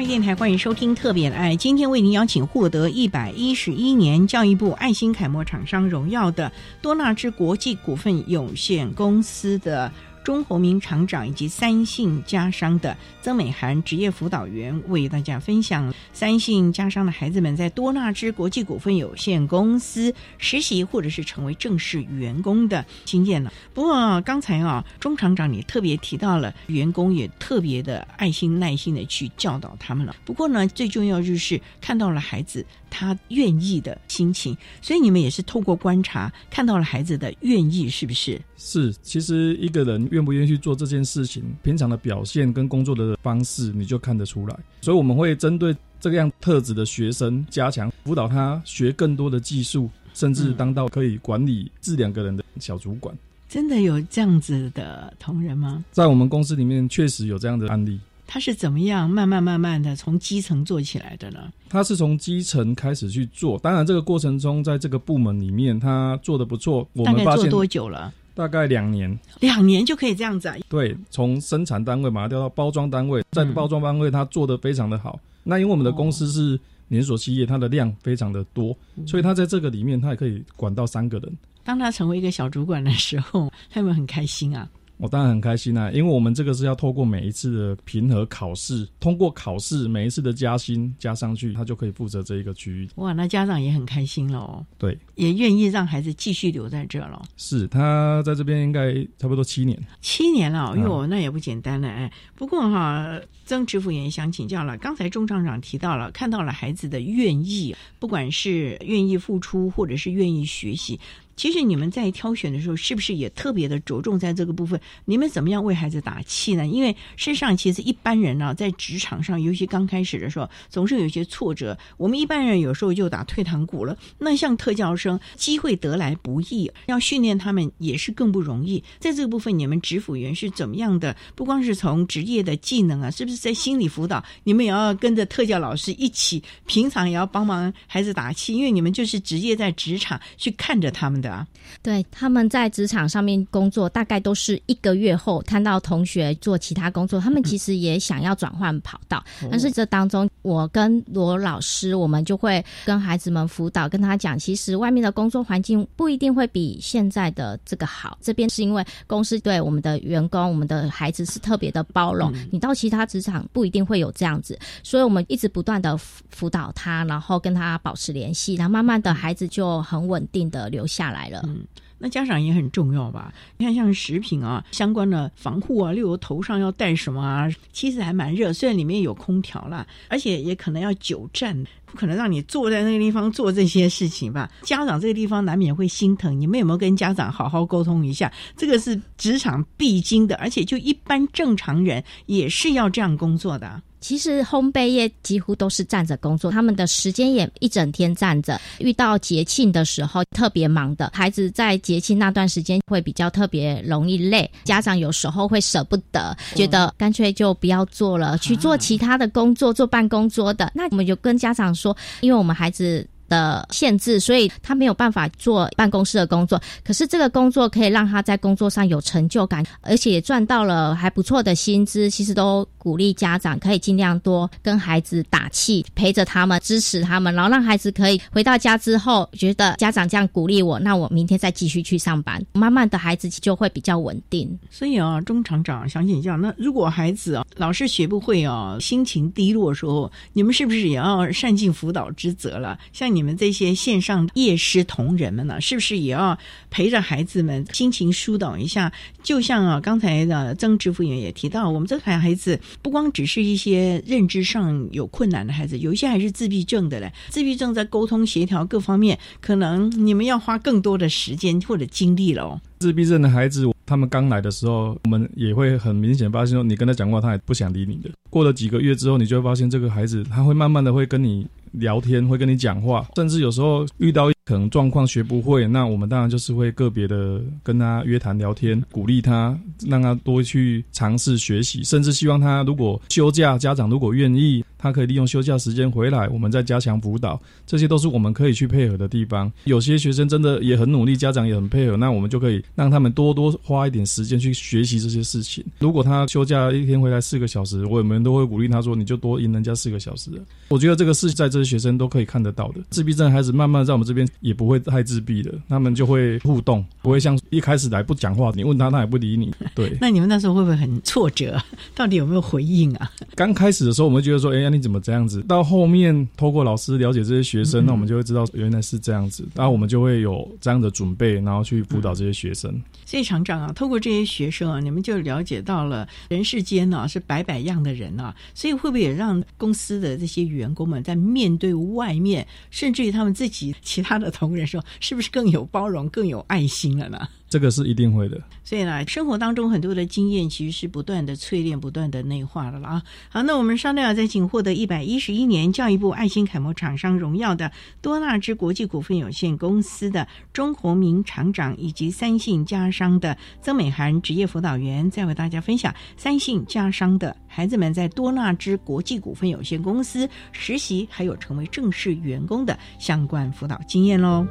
[0.06, 6.52] 电台欢迎收听特别的爱，今天为您邀请获得一百一十一年教育部爱心楷模厂商荣耀的
[6.82, 9.90] 多纳之国际股份有限公司的。
[10.24, 23.52] 钟宏明厂长以及三信家商的曾美涵职业辅导员为大家分享三信家商的孩子们在多纳之国际股份有限公司实习或者是成为正式员工的经验了。
[23.74, 30.16] 不过刚才啊，钟厂长也特别提到了员工也特别的爱心耐心的去教导他们了。
[30.24, 38.40] 不过呢，最重要就是看到了孩子他愿意的心情，所以你们也是透过观察看到了孩子的愿意，是不是？
[38.56, 44.56] 是，其实一个人愿不愿意去做这件事情，平常的表现跟工作的方式，你就看得出来。
[44.82, 53.18] 所以我们会针对这个样特质的学生，加强辅导他学更多的技术，甚至当到可以管理这两个人的小主管。
[53.50, 55.84] 真的有这样子的同仁吗？
[55.92, 58.00] 在我们公司里面，确实有这样的案例。
[58.34, 61.54] 他是怎么样慢慢慢慢的从基层做起来的呢？
[61.70, 66.84] 他是从基层开始去做，当然这个过程中，在这个部门里面，他做的不错。
[66.94, 68.12] 我们发现多久了？
[68.34, 70.56] 大概两年，两年就可以这样子啊？
[70.68, 75.20] 对，从生产单位马上调到包装单位，在包装单位他做的非常的好。
[75.44, 78.76] 那因为我们的公司是连锁企业，它的量非常的多，
[79.06, 81.38] 所以他在这个里面他也可以管到三个人。
[81.64, 84.68] 当他成为一个小主管的时候，他有没有很开心啊？
[85.04, 92.90] 我当然很开心啊，因为我们这个是要透过每一次的评核考试，通过考试每一次的加薪加上去，他就可以负责这一个区域。
[92.96, 94.66] 哇，那家长也很开心喽。
[94.78, 97.22] 对，也愿意让孩子继续留在这了。
[97.36, 102.10] 是他在这边应该差不多七年，七年了，哟，那也不简单了哎。
[102.34, 110.98] 不过哈，曾知府也想请教了，刚才钟厂长提到了，看到了孩子的愿意，不管是愿意付出或者是愿意学习。
[111.36, 114.80] 其实你们在挑选的时候，是不是也特别的着重在这个部分？
[115.06, 116.68] 你们怎么样为孩子打气呢？
[116.68, 121.76] 因为事实上，其实一般人呢，在职场上，尤其刚开始的时候，总是有一些挫折。
[121.98, 123.98] 我们一般人有时候就打退堂鼓了。
[124.20, 128.84] 那像特教生，机会得来不易，要训练他们也是更不容易。
[129.00, 131.16] 在这个部分，你们职辅员是怎么样的？
[131.34, 134.24] 不光是从职业的技能啊，是不是在心理辅导？
[134.44, 141.23] 你们也要跟着特教老师一起，平常也要帮忙孩子打气，因为你们就是直接在职场去看着他们。
[141.24, 141.48] 的
[141.82, 149.24] 对，他们在职场上面工作，大概都是一个月后看到同学做其他工作，他们其实也想要转换跑道。
[149.50, 158.18] 但是这当中，我跟罗老师，我们就会跟孩子们辅导，跟他讲，其实外面的工作环境不一定会比现在的这个好。
[158.22, 164.60] 这边是因为公司对我们的员工、我们的孩子是特别的包容，你到其他职场不一定会有这样子。
[164.84, 171.04] 所以我们一直不断的辅导他，然后跟他保持联系，然后慢慢的孩子就很稳定的留下。
[171.04, 171.42] 来来了。
[171.48, 171.64] 嗯，
[171.98, 173.34] 那家长也很重要吧？
[173.58, 181.66] 你看，像食品啊相关的防护啊，例如头上要戴什么啊，其实还蛮热，虽然里面有空调啦，而且也可能要久站。
[181.86, 184.50] 不可能让你坐在那个地方做这些事情吧？
[184.64, 186.42] 家长这个地方难免会心疼。
[186.42, 188.34] 你们有没有跟家长好好沟通一下？
[188.58, 193.80] 这个是职场必经的，而且就一般正常人也是要这样工作的。
[194.04, 198.60] 其实烘焙业几乎都是站着工作，他们的时间也一整天站着。
[198.80, 210.70] 遇到节庆的时候特别忙的孩子，在节庆那段时间会比较特别容易累，家长有时候会舍不得，觉得干脆就不要做了，去做其他的工作，做办公桌的。
[210.76, 213.08] 那我们就跟家长说，因为我们孩子。
[213.34, 216.62] 的限制，所以他没有办法做办公室的工作。
[216.84, 222.12] 可是这个工作可以让他在工作上有成就感，而且赚到了还不错的薪资。
[222.12, 232.40] 其实都鼓励家长可以尽量多跟孩子打气，陪着他们，支持他们，然后让孩子可以回到家之后觉得家长这样鼓励我，那我明天再继续去上班。
[232.54, 234.48] 慢慢的孩子就会比较稳定。
[234.70, 242.78] 所以啊，钟厂长想请教，那如果孩子啊老是学不会啊，心情低落的时候，你们是不是也要善尽辅导之责了？
[242.92, 243.23] 像你。
[243.24, 246.38] 你们这些线上夜师同仁们呢，是不是也要
[246.70, 248.92] 陪着孩子们心情疏导一下？
[249.24, 257.10] 就像啊，刚才的曾志副员也提到，我们这孩孩子不光只是一些认知上有困难的孩子，有一些还是自闭症的嘞。
[257.30, 262.60] 自闭症在沟通协调各方面，可能你们要花更多的时间或者精力了。
[262.80, 268.10] 自闭症的孩子，他们刚来的时候，我们也会很明显发现说，你跟他讲话，他也不想理你的。
[268.30, 271.48] 过了几个月之后，你就会发现这个孩子，他会慢慢的会跟你。
[271.74, 284.64] 聊天会跟你讲话，甚至有时候遇到可能状况学不会，那我们当然就是会个别的跟他约谈聊天，鼓励他，让他多去尝试学习，甚至希望他如果休假，家长如果愿意。
[284.84, 289.50] 他可以利用休假时间回来，我们再加强辅导，这些都是我们可以去配合的地方。
[289.64, 295.64] 有些学生真的也很努力，家长也很配合，那我们就可以让他们多多花一点时间去学习这些事情。
[295.80, 300.32] 如果他休假一天回来四个小时，我们都会鼓励他说：“你就多赢人家四个小时。”
[300.68, 302.82] 我觉得这个是在这些学生都可以看得到的。
[302.90, 309.54] 自闭症孩子慢慢在我们这边也不会太自闭的，他们就会互动，不会像一开始来不讲话，你问他他也不理你。
[309.74, 311.58] 对，那你们那时候会不会很挫折？
[311.96, 313.10] 到底有没有回应啊？
[313.34, 315.40] 刚开始的时候，我们觉得说：“哎呀。”你怎么这样子？
[315.44, 322.82] 到后面透过老师了解这些学生，那我们就会知道原来是这样子，然后我们就会有这样的准备，然后去辅导这些学生。
[323.06, 337.28] 所以厂长啊，透过这些学生啊，你们就了解到了人世间呢是百百样的人啊，所以会不会也让公司的这些员工们在面对外面，甚至于他们自己其他的同仁说，是不是更有包容、更有爱心了呢？
[337.54, 343.04] 这个是一定会的，所以呢，生活当中很多的经验其实是不断的淬炼、不断的内化的了啊。
[343.30, 364.44] 好，那我们稍待再请获得一百一十一年教育部爱心楷模厂商荣耀的多纳之国际股份有限公司的钟宏明厂长，以及三信家商的曾美涵职业辅导员，再为大家分享三信家商的孩子们在多纳之国际股份有限公司实习，还有成为正式员工的相关辅导经验喽。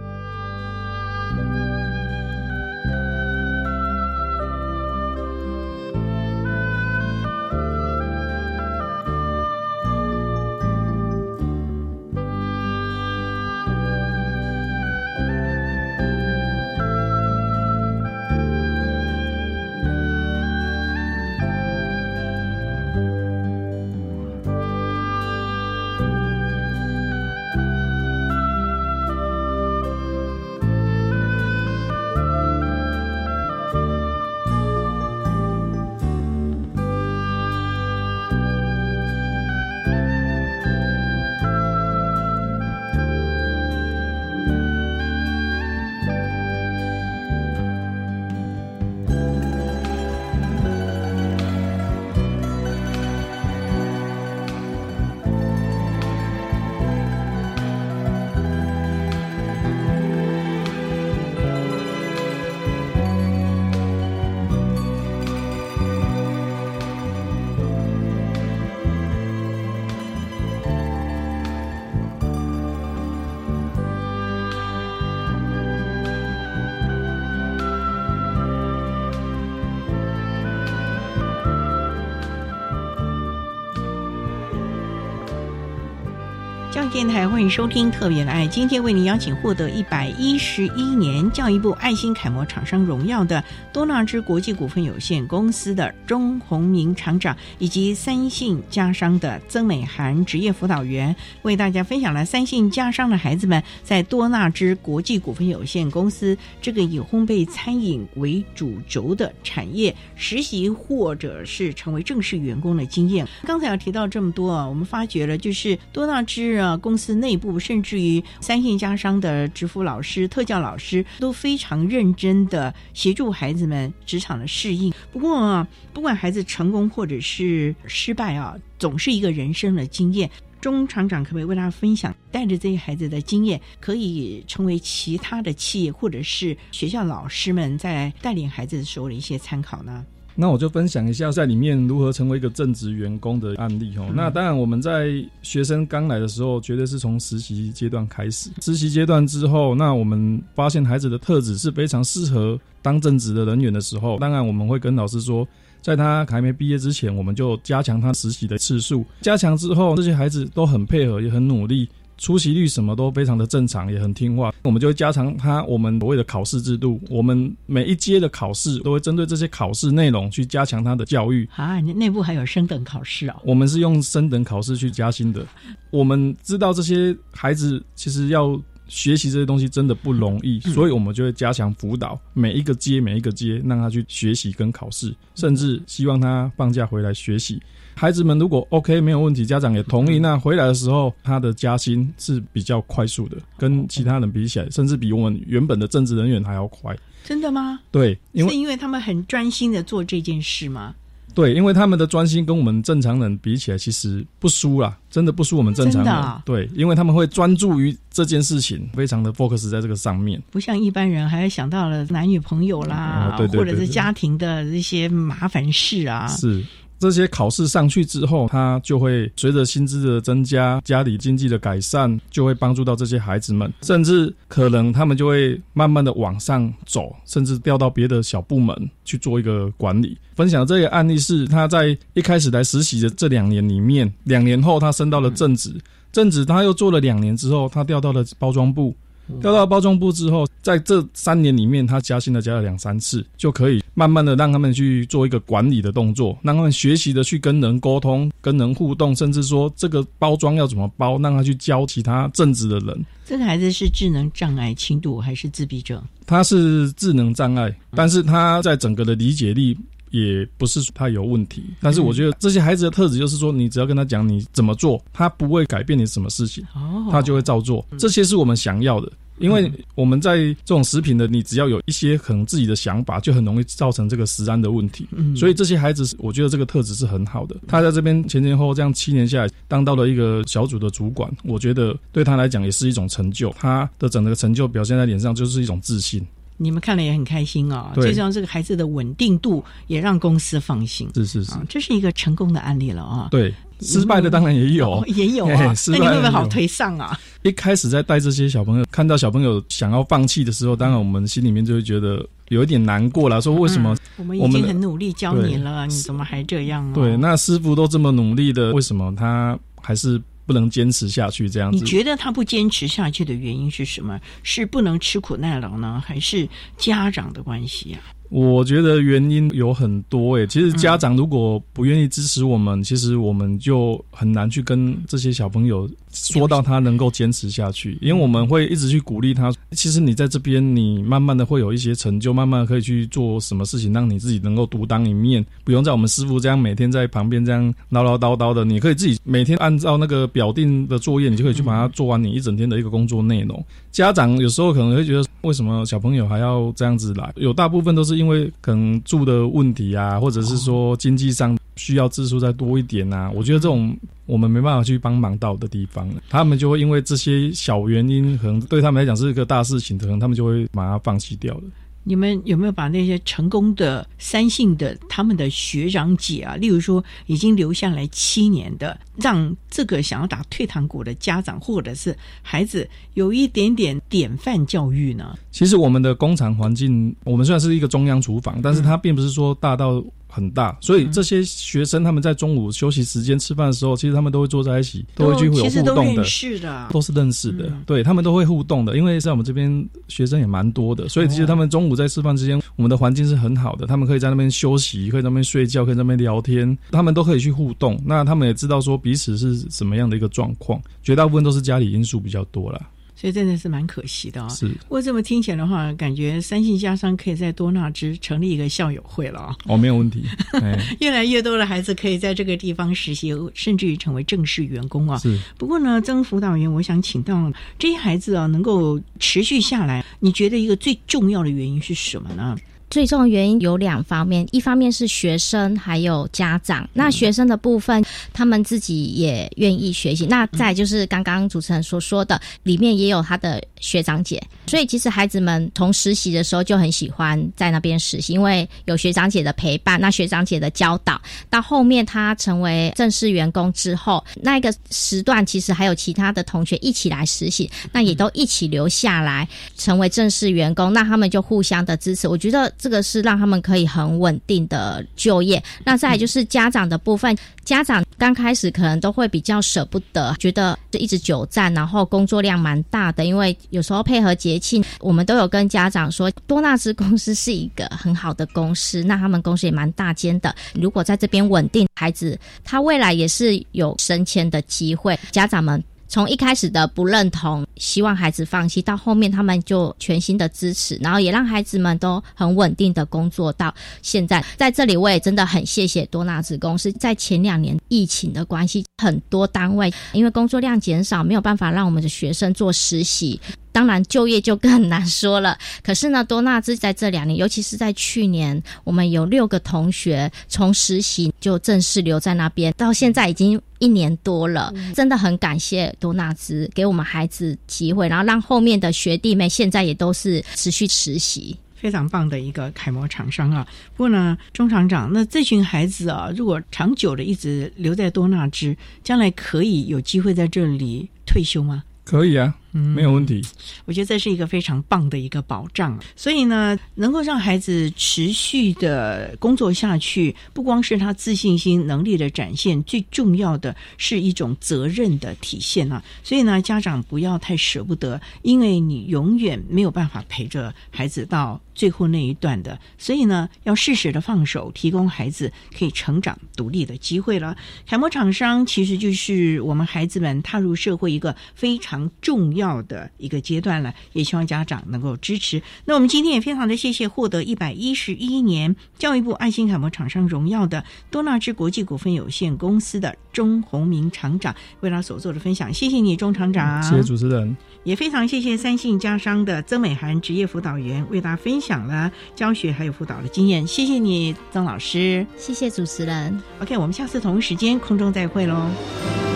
[86.93, 88.45] 电台，欢迎收听《特别的爱》。
[88.49, 113.26] 今天为您邀请获得一百一十一年教育部爱心楷模厂商荣耀的多纳之国际股份有限公司的钟宏明厂长，以及三信家商的曾美涵职业辅导员，为大家分享了三信家商的孩子们在多纳之国际股份有限公司这个以烘焙餐饮为主轴的产业实习，或者是成为正式员工的经验。
[113.45, 124.93] 刚才要提到这么多啊，我们发觉了就是多纳之啊公司内部，甚至于三线家商的职辅老师、特教老师都非常认真的协助孩子们职场的适应。
[125.11, 130.28] 不过啊，不管孩子成功或者是失败啊，总是一个人生的经验。
[130.61, 140.05] 钟厂长可不可以为大家分享，带着这些孩子的经验，可以成为其他的企业或者是学校老师们在带领孩子的时候的一些参考呢？
[140.35, 144.11] 那我就分享一下在里面如何成为一个正职员工的案例哦。
[144.14, 145.12] 那当然我们在
[145.43, 148.51] 学生刚来的时候，绝对是从实习阶段开始。
[148.61, 155.47] 实习阶段之后，那我们发现孩子的特质是非常适合当正职的人员的时候，当然我们会跟老师说，
[155.80, 159.05] 在他还没毕业之前，我们就加强他实习的次数。
[159.20, 161.89] 加强之后，这些孩子都很配合，也很努力。
[162.18, 164.52] 出席率什么都非常的正常，也很听话。
[164.62, 167.00] 我们就会加强他我们所谓的考试制度。
[167.08, 171.48] 我们每一阶的考试都会针对这些考试内容去加强他的教育。
[171.56, 173.34] 啊，你内部还有升等考试哦？
[173.44, 175.44] 我们是用升等考试去加薪的。
[175.90, 187.60] 我们知道这些孩子其实要学习这些东西真的不容易，所以我们就会加强辅导，每一个阶每一个阶让他去学习跟考试，甚至希望他放假回来学习。
[187.95, 196.97] 孩子们如果 OK 没有问题，家长也同意，那回来的时候他的加薪是比较快速的，跟其他人比起来，甚至比我们原本的政治人员还要快。
[197.24, 197.78] 真的吗？
[197.90, 200.95] 对，因为是因为他们很专心的做这件事吗？
[201.34, 206.43] 对，因为他们的专心跟我们正常人比起来，其实不输啦，真的不输我们正常人。
[206.45, 216.26] 对，因为他们会专注于这件事情，非常的 focus 在这个上面，不像一般人还想到了男女朋友啦，或者是家庭的这些麻烦事啊。
[216.26, 216.62] 是。
[217.03, 230.16] 这些考试上去之后，他就会随着薪资的增加、家里经济的改善，就会帮助到这些孩子们，甚至可能他们就会慢慢的往上走，甚至调到别的小部门去做一个管理。
[230.36, 235.74] 分享这个案例是他在一开始来实习的这两年里面，两年后他升到了正职，
[236.12, 238.94] 正职他又做了两年之后，他调到了包装部。
[239.41, 253.05] 调到包装部之后，在这三年里面，他加薪了加了两三次，就可以慢慢的让他们去做一个管理的动作，让他们学习的去跟人沟通、跟人互动，甚至说这个包装要怎么包，让他去教其他正直的人。
[253.25, 256.03] 这个孩子是智能障碍轻度还是自闭症？
[256.27, 259.77] 他是智能障碍，但是他在整个的理解力。
[260.12, 266.62] 也不是他有问题，但是我觉得这些孩子的特质就是说，你只要跟他讲你怎么做，他不会改变你什么事情，
[267.10, 267.84] 他就会照做。
[267.98, 275.08] 这些是我们想要的，因为我们在这种食品的，你只要有一些可能自己的想法，就很容易造成这个食安的问题。
[275.34, 277.56] 所以这些孩子，我觉得这个特质是很好的。
[277.66, 283.50] 他在这边前前后后这样七年下来，当到了一个小组的主管，我觉得对他来讲也是一种成就。
[283.58, 286.22] 他的整个成就表现在脸上，就是一种自信。
[286.62, 287.90] 你们看了也很开心啊！
[287.96, 291.10] 最重要，这个孩子的稳定度也让公司放心。
[291.12, 293.26] 是是是，这是一个成功的案例了啊！
[293.32, 295.74] 对，失败的当然也有，也有啊。
[295.88, 297.18] 那你会不会好颓丧啊？
[297.42, 303.40] 一开始在带这些小朋友，看到小朋友想要放弃的时候，当然我们心里面就会觉得有一点难过了。
[303.40, 306.92] 说为什么我们已经很努力教你了，你怎么还这样？
[306.92, 310.22] 对，那师傅都这么努力的，为什么他还是？
[310.47, 311.78] 不能坚持下去，这样子。
[311.78, 314.20] 你觉得他不坚持下去的原因是什么？
[314.43, 318.01] 是不能吃苦耐劳呢，还是家长的关系啊？
[318.28, 329.52] 我觉得原因有很多诶，其实家长如果不愿意支持我们，其实我们就很难去跟这些小朋友说到他能够坚持下去，因为我们会一直去鼓励他。
[329.72, 338.64] 其实你在这边，你慢慢的会有一些成就，慢慢可以去做什么事情，让你自己能够独当一面，不用在我们师傅这样每天在旁边这样唠唠叨叨的。
[338.64, 343.64] 你可以自己每天按照那个表定的作业，你就可以去把它做完你一整天的一个工作内容。
[343.90, 347.32] 家长有时候可能会觉得，为什么小朋友还要这样子来？
[347.36, 353.31] 有大部分都是因为可能住的问题啊，或者是说经济上需要支出再多一点啊。
[353.35, 353.97] 我觉得这种
[354.27, 361.62] 我们没办法去帮忙到的地方，他们就会因为这些小原因，可能对他们来讲是一个大事情，可能他们就会把它放弃掉了。
[362.05, 375.39] 你们有没有把那些成功的三姓的他们的学长姐啊，例如说已经留下来七年的，让这个想要打退堂鼓的家长或者是孩子有一点点典范教育呢？
[375.53, 380.03] 其实我们的工厂环境，我们虽然是一个中央厨房，但是它并不是说大到。
[380.35, 402.80] 很大，所以这些学生他们在中午休息时间吃饭的时候，其实他们都会坐在一起，都会去有互动的，是的，都是认识的，对他们都会互动的，因为在我们这边学生也蛮多的，所以其实他们中午在吃饭之间，我们的环境是很好的，他们可以在那边休息，可以在那边睡觉，可以在那边聊天，他们都可以去互动，那他们也知道说彼此是什么样的一个状况，绝大部分都是家里因素比较多了。
[403.23, 404.49] 所以真的是蛮可惜的啊！
[404.49, 409.57] 是，不过这么听起来的话，感觉三信家商可以在多纳支成立一个校友会了啊！
[409.66, 410.25] 哦，没有问题。
[410.99, 415.18] 越来越多的孩子可以在这个地方实习，甚至于成为正式员工啊！
[415.18, 415.39] 是。
[415.57, 422.59] 不过呢，曾辅导员，我想请到这些孩子啊，能够持续下来，你觉得一个最重要的原因是什么呢？
[422.93, 426.86] 最重的原因有两方面，一方面是学生还有家长。
[426.93, 430.26] 那学生的部分，他们自己也愿意学习。
[430.26, 441.18] 那再就是刚刚主持人所说的，里面也有他的学长姐，所以其实孩子们从实习的时候就很喜欢在那边实习，因为有学长姐的陪伴，那学长姐的教导。
[441.49, 450.93] 到后面他成为正式员工之后，那个时段其实还有其他的同学一起来实习，那也都一起留下来成为正式员工。
[450.93, 452.70] 那他们就互相的支持，我觉得。
[452.83, 455.62] 这个是让他们可以很稳定的就业。
[455.85, 463.24] 那再就是家长的部分，家长刚开始可能都会比较舍不得，觉得一直久站，然后工作量蛮大的。
[463.24, 470.53] 因为有时候配合节庆，我们都有跟家长说，多纳兹公司是一个很好的公司，那他们公司也蛮大间的。
[470.74, 475.16] 如果在这边稳定，孩子他未来也是有升迁的机会。
[475.30, 475.80] 家长们。
[476.12, 484.44] 从一开始的不认同，希望孩子放弃，到后面他们就全心的支持，然后也让孩子们都很稳定的工作到现在。
[484.58, 486.92] 在这里，我也真的很谢谢多纳子公司。
[486.92, 493.40] 在前两年疫情的关系，很多单位因为工作量减少，没有办法让我们的学生做实习。
[493.73, 495.59] 当然，就业就更难说了。
[495.83, 504.73] 可是呢，多纳兹在这两年，尤其是在去年，我们有六个同学从实习就正式留在那边，到现在已经一年多了。
[504.95, 513.66] 真的很感谢多纳兹给我们孩子机会，然后让后面的学弟妹现在也都是持续实习，非常棒的一个楷模厂商啊。
[513.97, 521.83] 不过呢，钟厂长，那这群孩子啊，如果长久的一直留在多纳兹，将来可以有机会在这里退休吗？
[522.05, 522.55] 可以啊。
[522.73, 523.43] 嗯，没有问题。
[523.85, 536.03] 我觉得这是一个非常棒的一个保障，所以呢，能够让孩子持续的工作下去，不光是他自信心能力的展现，最重要的是一种责任的体现啊。
[536.23, 547.55] 所以呢，家长不要太舍不得，因为你永远没有办法陪着孩子到最后那一段的，所以呢，要适时的放手，提供孩子可以成长独立的机会了。
[547.87, 552.61] 楷模厂商其实就是我们孩子们踏入社会一个非常重要。
[552.62, 555.60] 要的一个阶段了，也希望家长能够支持。
[555.84, 576.40] 那我们今天也非常的谢谢获得一百一十一年教育部爱心楷模厂商荣耀的多纳之国际股份有限公司的钟宏明厂长为他所做的分享，谢谢你钟厂长，谢谢主持人，也非常谢谢三信家商的曾美涵职业辅导员为大家分享了教学还有辅导的经验，谢谢你曾老师，谢谢主持人。
[576.60, 579.32] OK，我们下次同一时间空中再会喽。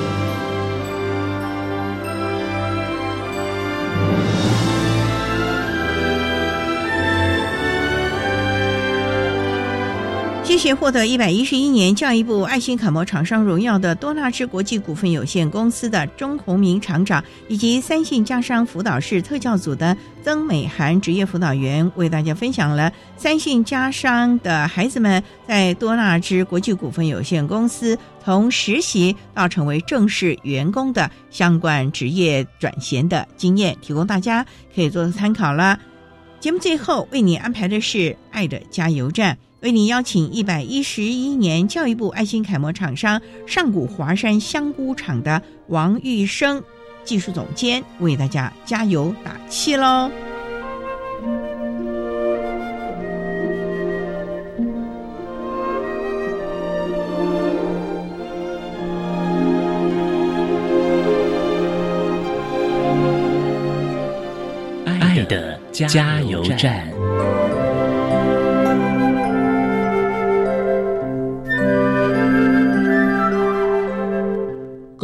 [10.57, 19.95] 谢谢获得一百一十一年教育部爱心楷模厂商荣耀的多纳之国际股份有限公司的钟宏明厂长，以及三信家商辅导室特教组的
[20.25, 34.43] 曾美涵职业辅导员，为大家分享了三信家商的孩子们在多纳之国际股份有限公司从实习到成为正式员工的相关职业转衔的经验，提供大家
[34.75, 35.79] 可以做参考了。
[36.41, 39.37] 节目最后为你安排的是爱的加油站。
[39.61, 46.63] 为你邀请一百一十一年教育部爱心楷模厂商上古华山香菇厂的王玉生
[47.05, 50.11] 技术总监为大家加油打气喽！
[64.85, 66.96] 爱的加油站。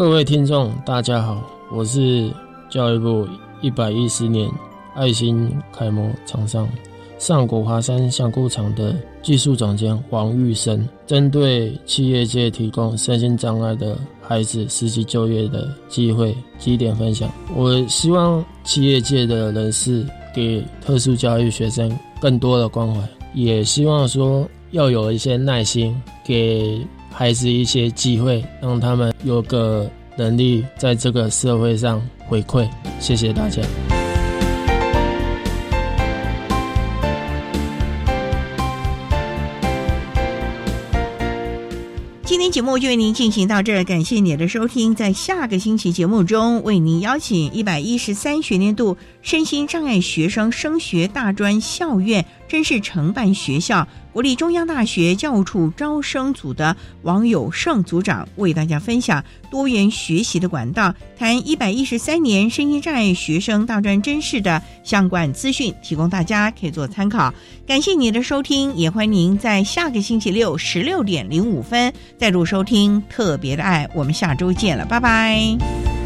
[0.03, 2.29] 各位听众，大家好，我是
[2.69, 3.25] 教育部
[3.61, 4.51] 一百一十年
[4.97, 6.69] 爱心楷模厂商
[7.21, 17.31] 上古华山香菇厂的技术总监黄玉生，针对企业界提供身心障碍的孩子实习就业的机会，几点分享。
[17.55, 25.95] 我希望企业界的人士给特殊教育学生更多的关怀，也希望说要有一些耐心，
[26.25, 26.85] 给
[27.15, 32.69] 孩子一些机会，让他们有个能力在这个社会上回馈。
[32.99, 33.63] 谢谢大家。
[42.25, 44.95] 今天节目就为您进行到这儿，感谢您的收听。
[44.95, 67.33] 在下个星期节目中，为您邀请一百一十三学年度身心障碍学生升学大专校院真是承办学校国立中央大学教务处招生组的王友胜组长，为大家分享多元学习的管道，谈一百一十三年身心障碍学生大专真试的相关资讯，提供大家可以做参考。
[67.67, 73.89] 感谢您的收听，也欢迎您在下个星期六十六点零五分再度收听特别的爱。
[73.95, 76.02] 我们下周见了，拜拜。